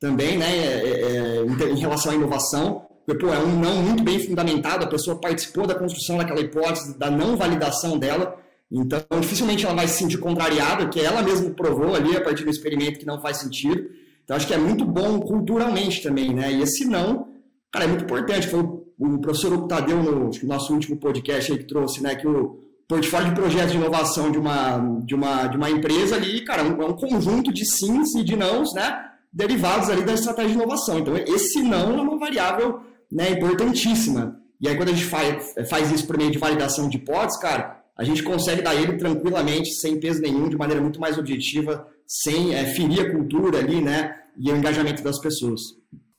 [0.00, 2.82] também, né, é, é, é em relação à inovação.
[3.06, 6.98] Porque, pô, é um não muito bem fundamentado, a pessoa participou da construção daquela hipótese,
[6.98, 8.36] da não validação dela,
[8.70, 12.50] então dificilmente ela vai se sentir contrariada, que ela mesma provou ali a partir do
[12.50, 13.88] experimento que não faz sentido.
[14.22, 16.52] Então acho que é muito bom culturalmente também, né?
[16.52, 17.28] E esse não,
[17.72, 18.46] cara, é muito importante.
[18.46, 22.58] Foi o professor Hugo Tadeu no nosso último podcast aí que trouxe, né, que o
[22.88, 26.82] portfólio de projetos de inovação de uma, de uma, de uma empresa ali, cara, um,
[26.82, 30.98] é um conjunto de sims e de nãos, né, derivados ali da estratégia de inovação.
[30.98, 32.80] Então, esse não é uma variável
[33.12, 34.40] né, importantíssima.
[34.58, 37.84] E aí, quando a gente faz, faz isso por meio de validação de hipóteses, cara,
[37.94, 42.54] a gente consegue dar ele tranquilamente, sem peso nenhum, de maneira muito mais objetiva, sem
[42.54, 45.60] é, ferir a cultura ali, né, e o engajamento das pessoas.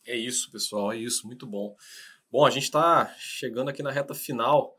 [0.05, 1.75] É isso, pessoal, é isso, muito bom.
[2.31, 4.75] Bom, a gente está chegando aqui na reta final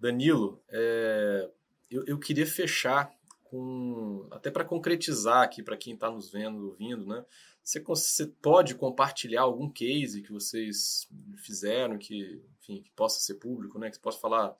[0.00, 1.50] Danilo, é,
[1.90, 3.10] eu, eu, queria fechar
[3.44, 4.26] com.
[4.30, 7.24] Até para concretizar aqui para quem está nos vendo, ouvindo, né?
[7.62, 13.78] Você, você, pode compartilhar algum case que vocês fizeram, que, enfim, que possa ser público,
[13.78, 13.90] né?
[13.90, 14.56] Que você possa falar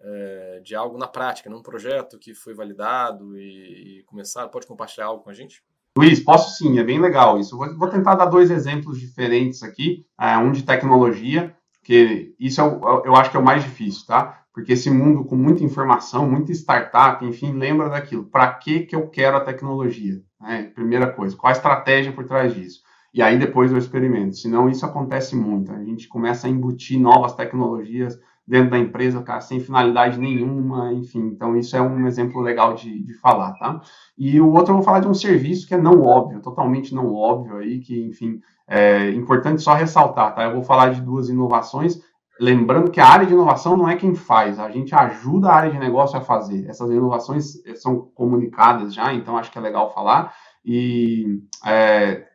[0.00, 4.48] é, de algo na prática, num projeto que foi validado e, e começar?
[4.48, 5.62] Pode compartilhar algo com a gente?
[5.96, 7.56] Luiz, posso sim, é bem legal isso.
[7.56, 13.02] Vou, tentar dar dois exemplos diferentes aqui, é, um de tecnologia, que isso é o,
[13.04, 14.42] eu acho que é o mais difícil, tá?
[14.52, 18.24] porque esse mundo com muita informação, muita startup, enfim, lembra daquilo.
[18.24, 20.20] Para que, que eu quero a tecnologia?
[20.44, 22.82] É, primeira coisa, qual a estratégia por trás disso?
[23.14, 24.36] E aí depois eu experimento.
[24.36, 25.72] Senão isso acontece muito.
[25.72, 31.30] A gente começa a embutir novas tecnologias dentro da empresa, cara, sem finalidade nenhuma, enfim.
[31.34, 33.80] Então isso é um exemplo legal de, de falar, tá?
[34.18, 37.14] E o outro eu vou falar de um serviço que é não óbvio, totalmente não
[37.14, 40.44] óbvio aí, que, enfim, é importante só ressaltar, tá?
[40.44, 42.00] Eu vou falar de duas inovações
[42.42, 45.70] lembrando que a área de inovação não é quem faz, a gente ajuda a área
[45.70, 46.68] de negócio a fazer.
[46.68, 50.34] Essas inovações são comunicadas já, então acho que é legal falar
[50.64, 52.26] e, é,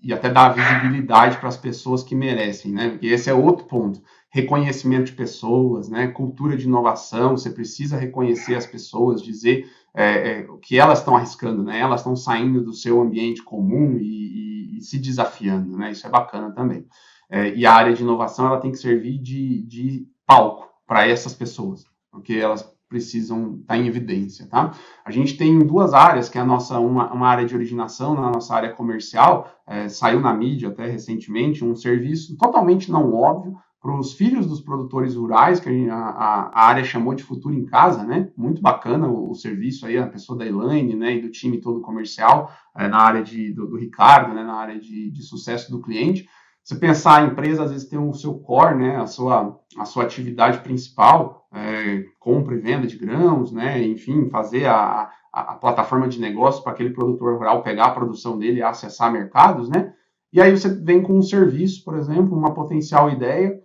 [0.00, 2.90] e até dar visibilidade para as pessoas que merecem, né?
[2.90, 4.00] Porque esse é outro ponto.
[4.36, 6.08] Reconhecimento de pessoas, né?
[6.08, 11.16] Cultura de inovação, você precisa reconhecer as pessoas, dizer é, é, o que elas estão
[11.16, 11.80] arriscando, né?
[11.80, 15.90] Elas estão saindo do seu ambiente comum e, e, e se desafiando, né?
[15.90, 16.86] Isso é bacana também.
[17.30, 21.32] É, e a área de inovação ela tem que servir de, de palco para essas
[21.32, 24.72] pessoas, porque elas precisam estar tá em evidência, tá?
[25.02, 28.30] A gente tem duas áreas, que é a nossa, uma, uma área de originação, na
[28.30, 33.56] nossa área comercial, é, saiu na mídia até recentemente, um serviço totalmente não óbvio
[33.86, 37.64] para os filhos dos produtores rurais, que a, a, a, área chamou de Futuro em
[37.64, 38.28] Casa, né?
[38.36, 41.80] Muito bacana o, o, serviço aí, a pessoa da Elaine, né, e do time todo
[41.80, 45.80] comercial, é, na área de, do, do Ricardo, né, na área de, de sucesso do
[45.80, 46.28] cliente,
[46.64, 50.02] você pensar, a empresa às vezes tem o seu core, né, a sua, a sua
[50.02, 56.08] atividade principal, é, compra e venda de grãos, né, enfim, fazer a, a, a plataforma
[56.08, 59.92] de negócio para aquele produtor rural pegar a produção dele e acessar mercados, né,
[60.32, 63.64] e aí você vem com um serviço, por exemplo, uma potencial ideia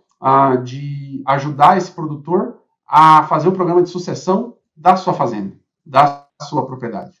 [0.62, 6.66] de ajudar esse produtor a fazer o programa de sucessão da sua fazenda, da sua
[6.66, 7.12] propriedade.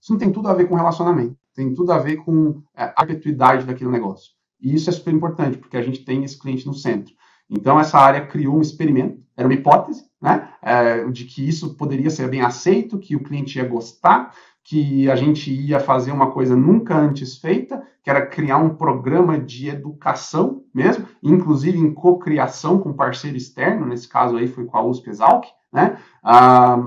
[0.00, 3.04] Isso não tem tudo a ver com relacionamento, tem tudo a ver com é, a
[3.04, 4.32] perpetuidade daquele negócio.
[4.60, 7.12] E isso é super importante, porque a gente tem esse cliente no centro.
[7.48, 12.10] Então, essa área criou um experimento, era uma hipótese, né, é, de que isso poderia
[12.10, 14.32] ser bem aceito, que o cliente ia gostar,
[14.64, 19.38] que a gente ia fazer uma coisa nunca antes feita, que era criar um programa
[19.38, 24.84] de educação mesmo, inclusive em cocriação com parceiro externo, nesse caso aí foi com a
[24.84, 26.78] USP Exalc, né, ah,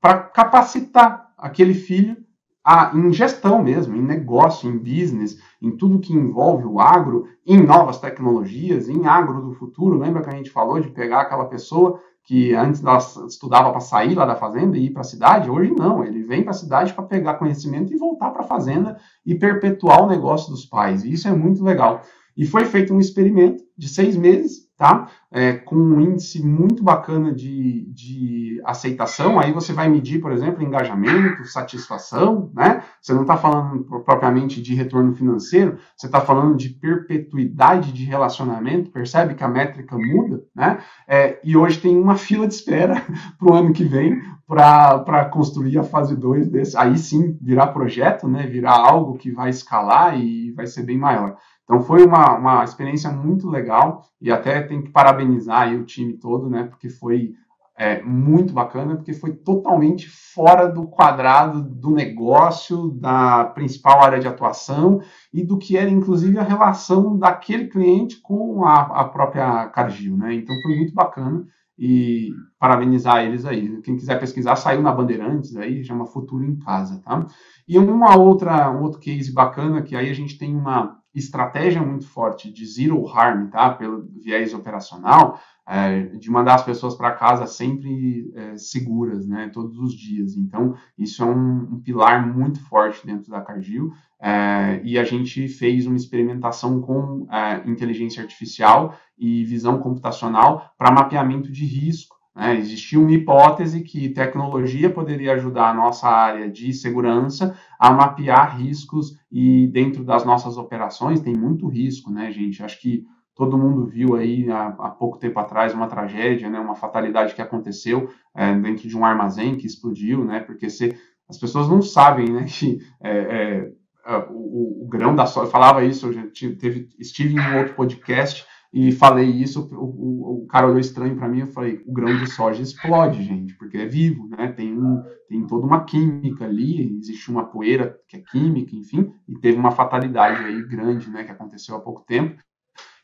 [0.00, 2.16] para capacitar aquele filho
[2.64, 7.62] a, em gestão mesmo, em negócio, em business, em tudo que envolve o agro, em
[7.62, 9.98] novas tecnologias, em agro do futuro.
[9.98, 14.14] Lembra que a gente falou de pegar aquela pessoa que antes ela estudava para sair
[14.14, 15.48] lá da fazenda e ir para a cidade?
[15.48, 18.98] Hoje não, ele vem para a cidade para pegar conhecimento e voltar para a fazenda
[19.24, 21.04] e perpetuar o negócio dos pais.
[21.04, 22.02] E isso é muito legal.
[22.38, 25.08] E foi feito um experimento de seis meses tá?
[25.30, 29.38] É, com um índice muito bacana de, de aceitação.
[29.38, 32.82] Aí você vai medir, por exemplo, engajamento, satisfação, né?
[33.02, 38.92] Você não está falando propriamente de retorno financeiro, você está falando de perpetuidade de relacionamento.
[38.92, 40.78] Percebe que a métrica muda, né?
[41.08, 43.04] É, e hoje tem uma fila de espera
[43.36, 46.76] para o ano que vem para construir a fase 2 desse.
[46.76, 48.46] Aí sim virar projeto, né?
[48.46, 51.36] Virar algo que vai escalar e vai ser bem maior.
[51.68, 56.48] Então foi uma, uma experiência muito legal e até tem que parabenizar o time todo,
[56.48, 56.64] né?
[56.64, 57.34] Porque foi
[57.76, 64.26] é, muito bacana, porque foi totalmente fora do quadrado do negócio, da principal área de
[64.26, 70.16] atuação e do que era inclusive a relação daquele cliente com a, a própria Cargill,
[70.16, 70.32] né?
[70.34, 71.46] Então foi muito bacana
[71.78, 73.80] e parabenizar eles aí.
[73.82, 77.26] Quem quiser pesquisar, saiu na Bandeirantes aí, chama Futuro em Casa, tá?
[77.68, 82.06] E uma outra, um outro case bacana que aí a gente tem uma estratégia muito
[82.06, 83.70] forte de zero harm, tá?
[83.70, 89.50] Pelo viés operacional, é, de mandar as pessoas para casa sempre é, seguras, né?
[89.52, 90.36] Todos os dias.
[90.36, 93.92] Então, isso é um, um pilar muito forte dentro da Cargill.
[94.20, 100.90] É, e a gente fez uma experimentação com é, inteligência artificial e visão computacional para
[100.90, 102.56] mapeamento de risco né?
[102.56, 109.18] Existia uma hipótese que tecnologia poderia ajudar a nossa área de segurança a mapear riscos
[109.30, 112.62] e dentro das nossas operações tem muito risco, né, gente?
[112.62, 116.76] Acho que todo mundo viu aí há, há pouco tempo atrás uma tragédia, né, uma
[116.76, 120.38] fatalidade que aconteceu é, dentro de um armazém que explodiu, né?
[120.38, 120.96] Porque se,
[121.28, 123.72] as pessoas não sabem, né, que é,
[124.06, 126.22] é, o, o, grão da soja, eu falava isso, eu já
[126.56, 131.16] teve, estive em um outro podcast e falei isso, o, o, o cara olhou estranho
[131.16, 134.48] para mim, eu falei, o grão de soja explode, gente, porque é vivo, né?
[134.48, 139.38] Tem, um, tem toda uma química ali, existe uma poeira que é química, enfim, e
[139.38, 142.42] teve uma fatalidade aí grande, né, que aconteceu há pouco tempo.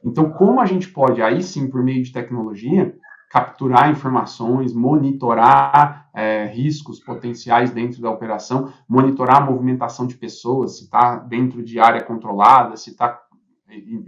[0.05, 2.95] Então, como a gente pode, aí sim, por meio de tecnologia,
[3.31, 10.85] capturar informações, monitorar é, riscos potenciais dentro da operação, monitorar a movimentação de pessoas, se
[10.85, 13.19] está dentro de área controlada, se está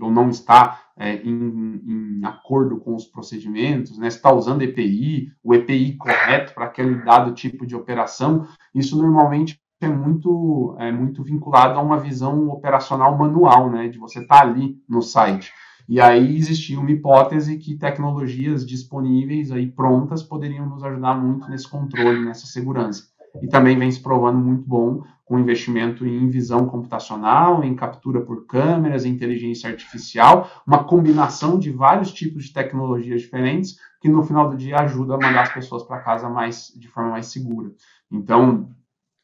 [0.01, 4.09] ou não está é, em, em, acordo com os procedimentos, né?
[4.09, 9.89] está usando EPI, o EPI correto para aquele dado tipo de operação, isso normalmente é
[9.89, 13.89] muito, é muito vinculado a uma visão operacional manual, né?
[13.89, 15.53] de você estar tá ali no site.
[15.89, 21.69] E aí existia uma hipótese que tecnologias disponíveis aí prontas poderiam nos ajudar muito nesse
[21.69, 23.05] controle, nessa segurança.
[23.43, 28.47] E também vem se provando muito bom com investimento em visão computacional, em captura por
[28.47, 34.49] câmeras, em inteligência artificial, uma combinação de vários tipos de tecnologias diferentes que no final
[34.49, 37.73] do dia ajuda a mandar as pessoas para casa mais de forma mais segura.
[38.11, 38.71] Então,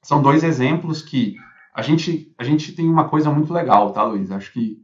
[0.02, 1.36] são dois exemplos que
[1.72, 4.30] a gente, a gente tem uma coisa muito legal, tá, Luiz?
[4.32, 4.78] Acho que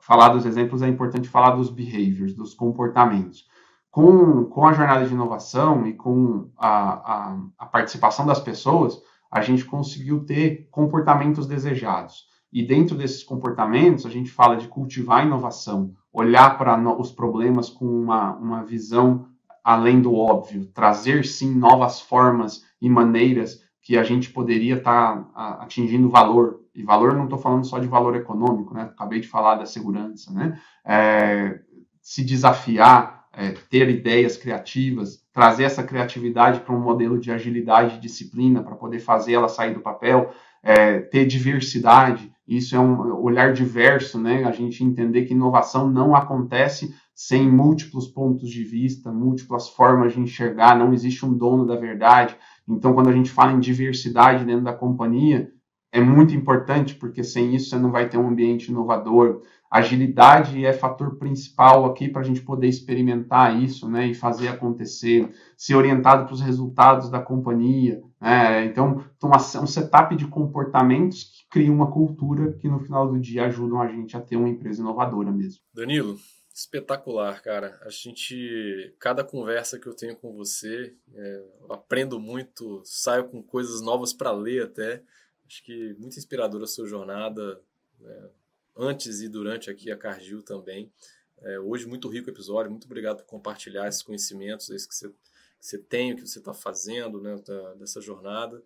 [0.00, 3.46] falar dos exemplos é importante falar dos behaviors, dos comportamentos.
[3.92, 6.70] Com, com a jornada de inovação e com a,
[7.14, 12.26] a, a participação das pessoas, a gente conseguiu ter comportamentos desejados.
[12.52, 17.86] E dentro desses comportamentos, a gente fala de cultivar inovação, olhar para os problemas com
[17.86, 19.26] uma, uma visão
[19.62, 25.58] além do óbvio, trazer sim novas formas e maneiras que a gente poderia estar tá
[25.60, 26.60] atingindo valor.
[26.74, 28.82] E valor não estou falando só de valor econômico, né?
[28.82, 30.58] Acabei de falar da segurança, né?
[30.84, 31.60] É,
[32.00, 38.00] se desafiar, é, ter ideias criativas, trazer essa criatividade para um modelo de agilidade e
[38.00, 42.30] disciplina para poder fazer ela sair do papel, é, ter diversidade.
[42.46, 44.44] Isso é um olhar diverso, né?
[44.44, 50.20] A gente entender que inovação não acontece sem múltiplos pontos de vista, múltiplas formas de
[50.20, 52.36] enxergar, não existe um dono da verdade.
[52.68, 55.50] Então, quando a gente fala em diversidade dentro da companhia,
[55.92, 59.42] é muito importante, porque sem isso você não vai ter um ambiente inovador.
[59.72, 65.34] Agilidade é fator principal aqui para a gente poder experimentar isso né, e fazer acontecer,
[65.56, 68.02] ser orientado para os resultados da companhia.
[68.20, 68.66] Né?
[68.66, 73.46] Então, então, um setup de comportamentos que cria uma cultura que no final do dia
[73.46, 75.62] ajudam a gente a ter uma empresa inovadora mesmo.
[75.72, 76.18] Danilo,
[76.54, 77.80] Espetacular, cara.
[77.80, 83.80] A gente, cada conversa que eu tenho com você, é, aprendo muito, saio com coisas
[83.80, 85.02] novas para ler até.
[85.46, 87.58] Acho que muito inspiradora a sua jornada,
[87.98, 88.28] né,
[88.76, 90.92] antes e durante aqui a Cargill também.
[91.40, 92.70] É, hoje, muito rico episódio.
[92.70, 95.14] Muito obrigado por compartilhar esses conhecimentos, esses que você, que
[95.60, 98.62] você tem, o que você está fazendo né, da, dessa jornada.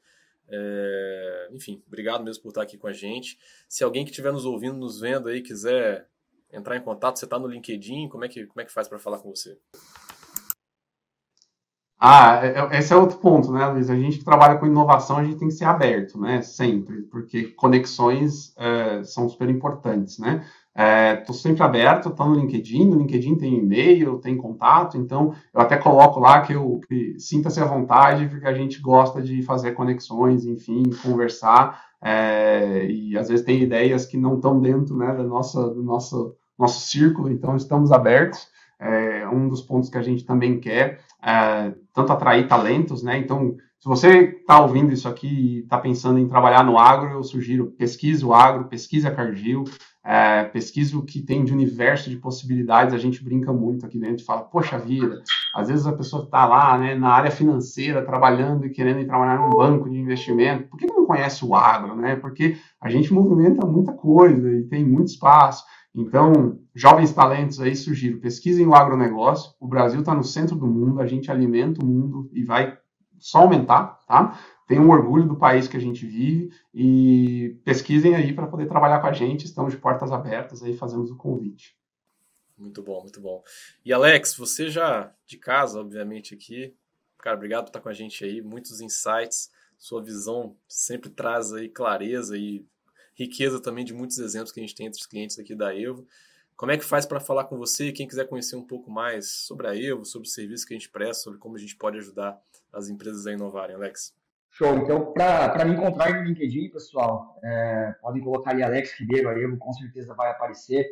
[0.49, 3.39] É, enfim, obrigado mesmo por estar aqui com a gente.
[3.69, 6.09] Se alguém que estiver nos ouvindo, nos vendo aí, quiser
[6.53, 7.19] entrar em contato?
[7.19, 8.09] Você está no LinkedIn?
[8.09, 9.59] Como é que, como é que faz para falar com você?
[11.99, 13.89] Ah, é, é, esse é outro ponto, né, Luiz?
[13.89, 16.43] A gente que trabalha com inovação, a gente tem que ser aberto, né?
[16.43, 20.45] Sempre, porque conexões é, são super importantes, né?
[21.19, 25.79] Estou sempre aberto, estou no LinkedIn, no LinkedIn tem e-mail, tem contato, então eu até
[25.79, 26.83] coloco lá que eu
[27.17, 31.83] sinta-se à vontade, porque a gente gosta de fazer conexões, enfim, conversar,
[32.91, 36.87] e às vezes tem ideias que não estão dentro né, da nossa, do nosso, nosso
[36.87, 38.47] círculo, então estamos abertos.
[38.79, 43.19] É um dos pontos que a gente também quer, é, tanto atrair talentos, né?
[43.19, 47.23] Então, se você está ouvindo isso aqui e está pensando em trabalhar no agro, eu
[47.23, 49.65] sugiro pesquise o agro, pesquise a Cargill,
[50.05, 54.23] é, pesquisa o que tem de universo de possibilidades, a gente brinca muito aqui dentro
[54.23, 55.21] e fala, poxa vida,
[55.55, 59.39] às vezes a pessoa está lá né, na área financeira, trabalhando e querendo ir trabalhar
[59.39, 61.97] num banco de investimento, por que não conhece o agro?
[61.97, 62.15] Né?
[62.15, 65.65] Porque a gente movimenta muita coisa e tem muito espaço.
[65.97, 71.01] Então, jovens talentos aí, sugiro, pesquisem o agronegócio, o Brasil está no centro do mundo,
[71.01, 72.79] a gente alimenta o mundo e vai
[73.19, 74.39] só aumentar, tá?
[74.67, 79.01] tenham um orgulho do país que a gente vive e pesquisem aí para poder trabalhar
[79.01, 79.47] com a gente.
[79.47, 81.77] Estamos de portas abertas aí, fazemos o convite.
[82.59, 83.43] Muito bom, muito bom.
[83.85, 86.75] E Alex, você já de casa, obviamente, aqui.
[87.19, 88.43] Cara, obrigado por estar com a gente aí.
[88.43, 89.51] Muitos insights.
[89.79, 92.65] Sua visão sempre traz aí clareza e
[93.17, 96.07] riqueza também de muitos exemplos que a gente tem entre os clientes aqui da Evo.
[96.57, 97.93] Como é que faz para falar com você?
[97.93, 100.89] Quem quiser conhecer um pouco mais sobre a Evo, sobre o serviço que a gente
[100.89, 102.41] presta, sobre como a gente pode ajudar
[102.73, 104.15] as empresas a inovarem, Alex?
[104.51, 104.79] Show.
[104.79, 109.73] Então, para me encontrar no LinkedIn, pessoal, é, podem colocar ali Alex Ribeiro, aí com
[109.75, 110.89] certeza vai aparecer.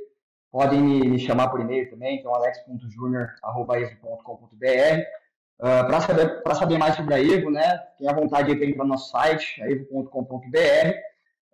[0.51, 5.25] Podem me, me chamar por e-mail também, então alex.junior.evo.com.br.
[5.61, 8.85] Uh, ah, para saber, saber mais sobre a Evo, né, tem a vontade de entrar
[8.85, 10.95] no nosso site, evo.com.br.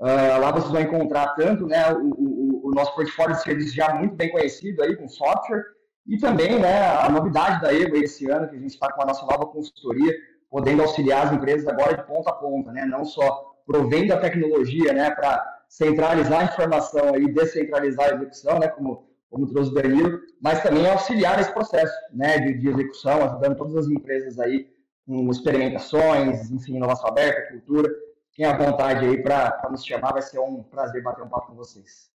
[0.01, 3.95] Ah, lá vocês vão encontrar tanto né, o, o, o, nosso portfólio de serviços já
[3.95, 5.63] muito bem conhecido aí com software,
[6.07, 9.07] e também né, a novidade da Evo esse ano, que a gente está com a
[9.07, 10.13] nossa nova consultoria,
[10.49, 12.85] podendo auxiliar as empresas agora de ponta a ponta, né?
[12.87, 18.69] Não só provendo a tecnologia, né, para centralizar a informação e descentralizar a execução, né,
[18.69, 23.57] como como trouxe o Danilo, mas também auxiliar esse processo, né, de, de execução, ajudando
[23.57, 24.69] todas as empresas aí
[25.07, 27.89] com experimentações, enfim, inovação aberta, cultura.
[28.43, 32.11] À vontade aí para nos chamar, vai ser um prazer bater um papo com vocês.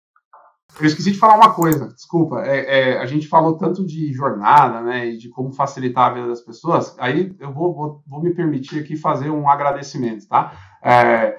[0.79, 2.41] Eu esqueci de falar uma coisa, desculpa.
[2.41, 6.27] É, é, a gente falou tanto de jornada, né, e de como facilitar a vida
[6.27, 6.95] das pessoas.
[6.99, 10.53] Aí eu vou, vou, vou me permitir aqui fazer um agradecimento, tá?
[10.83, 11.37] É,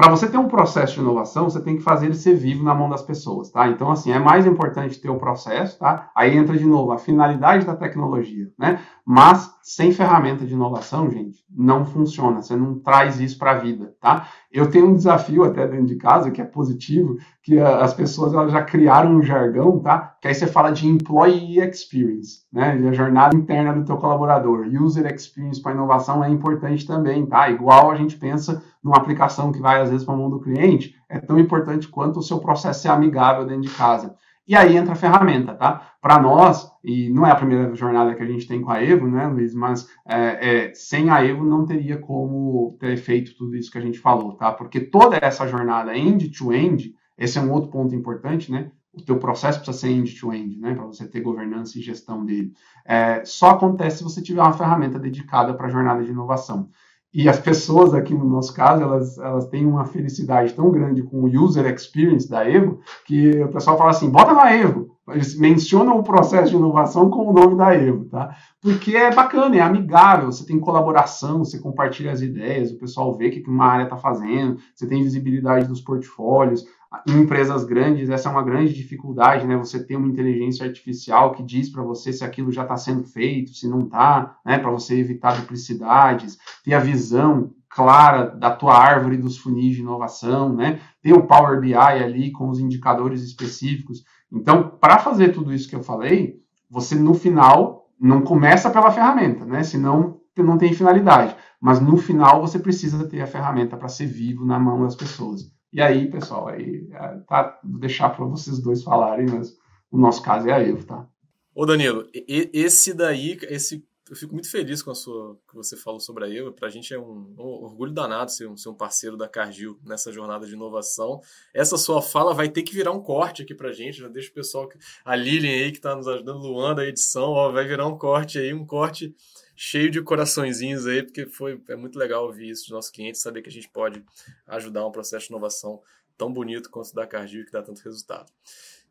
[0.00, 2.74] para você ter um processo de inovação, você tem que fazer ele ser vivo na
[2.74, 3.68] mão das pessoas, tá?
[3.68, 6.10] Então, assim, é mais importante ter o processo, tá?
[6.14, 8.80] Aí entra de novo a finalidade da tecnologia, né?
[9.12, 12.40] Mas sem ferramenta de inovação, gente, não funciona.
[12.40, 14.28] Você não traz isso para a vida, tá?
[14.52, 18.52] Eu tenho um desafio até dentro de casa que é positivo, que as pessoas elas
[18.52, 20.14] já criaram um jargão, tá?
[20.22, 22.70] Que aí você fala de employee experience, né?
[22.88, 24.68] A jornada interna do teu colaborador.
[24.80, 27.50] User experience para inovação é importante também, tá?
[27.50, 30.94] Igual a gente pensa numa aplicação que vai às vezes para o mundo do cliente,
[31.08, 34.14] é tão importante quanto o seu processo ser amigável dentro de casa.
[34.50, 35.92] E aí entra a ferramenta, tá?
[36.02, 39.06] Para nós, e não é a primeira jornada que a gente tem com a Evo,
[39.06, 39.54] né, Luiz?
[39.54, 43.80] Mas é, é, sem a Evo não teria como ter feito tudo isso que a
[43.80, 44.50] gente falou, tá?
[44.50, 48.72] Porque toda essa jornada end-to-end, -end, esse é um outro ponto importante, né?
[48.92, 50.74] O teu processo precisa ser end-to-end, -end, né?
[50.74, 52.52] Para você ter governança e gestão dele.
[52.84, 56.68] É, só acontece se você tiver uma ferramenta dedicada para a jornada de inovação.
[57.12, 61.22] E as pessoas aqui no nosso caso, elas, elas têm uma felicidade tão grande com
[61.22, 64.96] o user experience da Evo, que o pessoal fala assim, bota na Evo.
[65.08, 68.36] Eles mencionam o processo de inovação com o nome da Evo, tá?
[68.62, 73.26] Porque é bacana, é amigável, você tem colaboração, você compartilha as ideias, o pessoal vê
[73.26, 76.64] o que uma área está fazendo, você tem visibilidade dos portfólios,
[77.06, 79.56] em empresas grandes, essa é uma grande dificuldade, né?
[79.56, 83.54] Você ter uma inteligência artificial que diz para você se aquilo já está sendo feito,
[83.54, 84.58] se não está, né?
[84.58, 90.52] Para você evitar duplicidades, ter a visão clara da tua árvore dos funis de inovação,
[90.52, 90.80] né?
[91.00, 94.02] Ter o Power BI ali com os indicadores específicos.
[94.32, 99.44] Então, para fazer tudo isso que eu falei, você no final não começa pela ferramenta,
[99.44, 99.62] né?
[99.62, 101.36] Senão não tem finalidade.
[101.60, 105.52] Mas no final você precisa ter a ferramenta para ser vivo na mão das pessoas.
[105.72, 109.56] E aí, pessoal, aí é, tá, vou deixar para vocês dois falarem, mas
[109.90, 111.06] o nosso caso é a Evo, tá?
[111.54, 116.00] Ô Danilo, esse daí, esse eu fico muito feliz com a sua que você falou
[116.00, 116.52] sobre a Evo.
[116.52, 119.78] Para a gente é um, um, orgulho danado ser um, ser um parceiro da Cargill
[119.84, 121.20] nessa jornada de inovação.
[121.54, 123.98] Essa sua fala vai ter que virar um corte aqui para a gente.
[123.98, 124.68] Já deixa o pessoal,
[125.04, 128.36] a Lilian aí que está nos ajudando, Luan da edição, ó, vai virar um corte
[128.36, 129.14] aí, um corte
[129.62, 133.42] cheio de coraçõezinhos aí, porque foi é muito legal ouvir isso dos nossos clientes, saber
[133.42, 134.02] que a gente pode
[134.46, 135.82] ajudar um processo de inovação
[136.16, 138.32] tão bonito quanto o da Cargill que dá tanto resultado.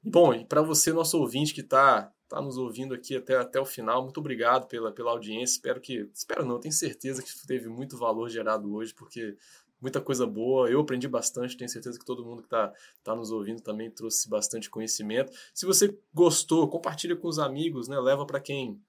[0.04, 3.66] Bom, e para você, nosso ouvinte que está tá nos ouvindo aqui até, até o
[3.66, 5.56] final, muito obrigado pela, pela audiência.
[5.56, 6.08] Espero que.
[6.14, 9.36] Espero não, tenho certeza que teve muito valor gerado hoje, porque
[9.82, 10.70] muita coisa boa.
[10.70, 12.72] Eu aprendi bastante, tenho certeza que todo mundo que está
[13.04, 15.32] tá nos ouvindo também trouxe bastante conhecimento.
[15.52, 18.00] Se você gostou, compartilha com os amigos, né?
[18.00, 18.80] Leva para quem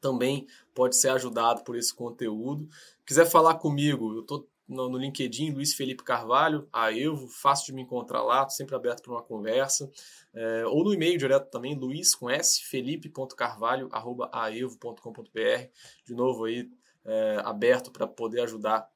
[0.00, 2.68] também pode ser ajudado por esse conteúdo.
[3.04, 7.82] Quiser falar comigo, eu estou no, LinkedIn, Luiz Felipe Carvalho, a Evo, fácil de me
[7.82, 9.90] encontrar lá, sempre aberto para uma conversa.
[10.34, 15.70] É, ou no e-mail direto também, luiz com s, felipe.carvalho, arroba aevo.com.br.
[16.04, 16.68] De novo aí,
[17.04, 18.88] é, aberto para poder ajudar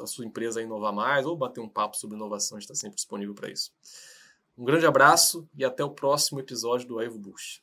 [0.00, 3.34] a sua empresa a inovar mais ou bater um papo sobre inovação, está sempre disponível
[3.34, 3.72] para isso.
[4.56, 7.60] Um grande abraço e até o próximo episódio do Evo Bush.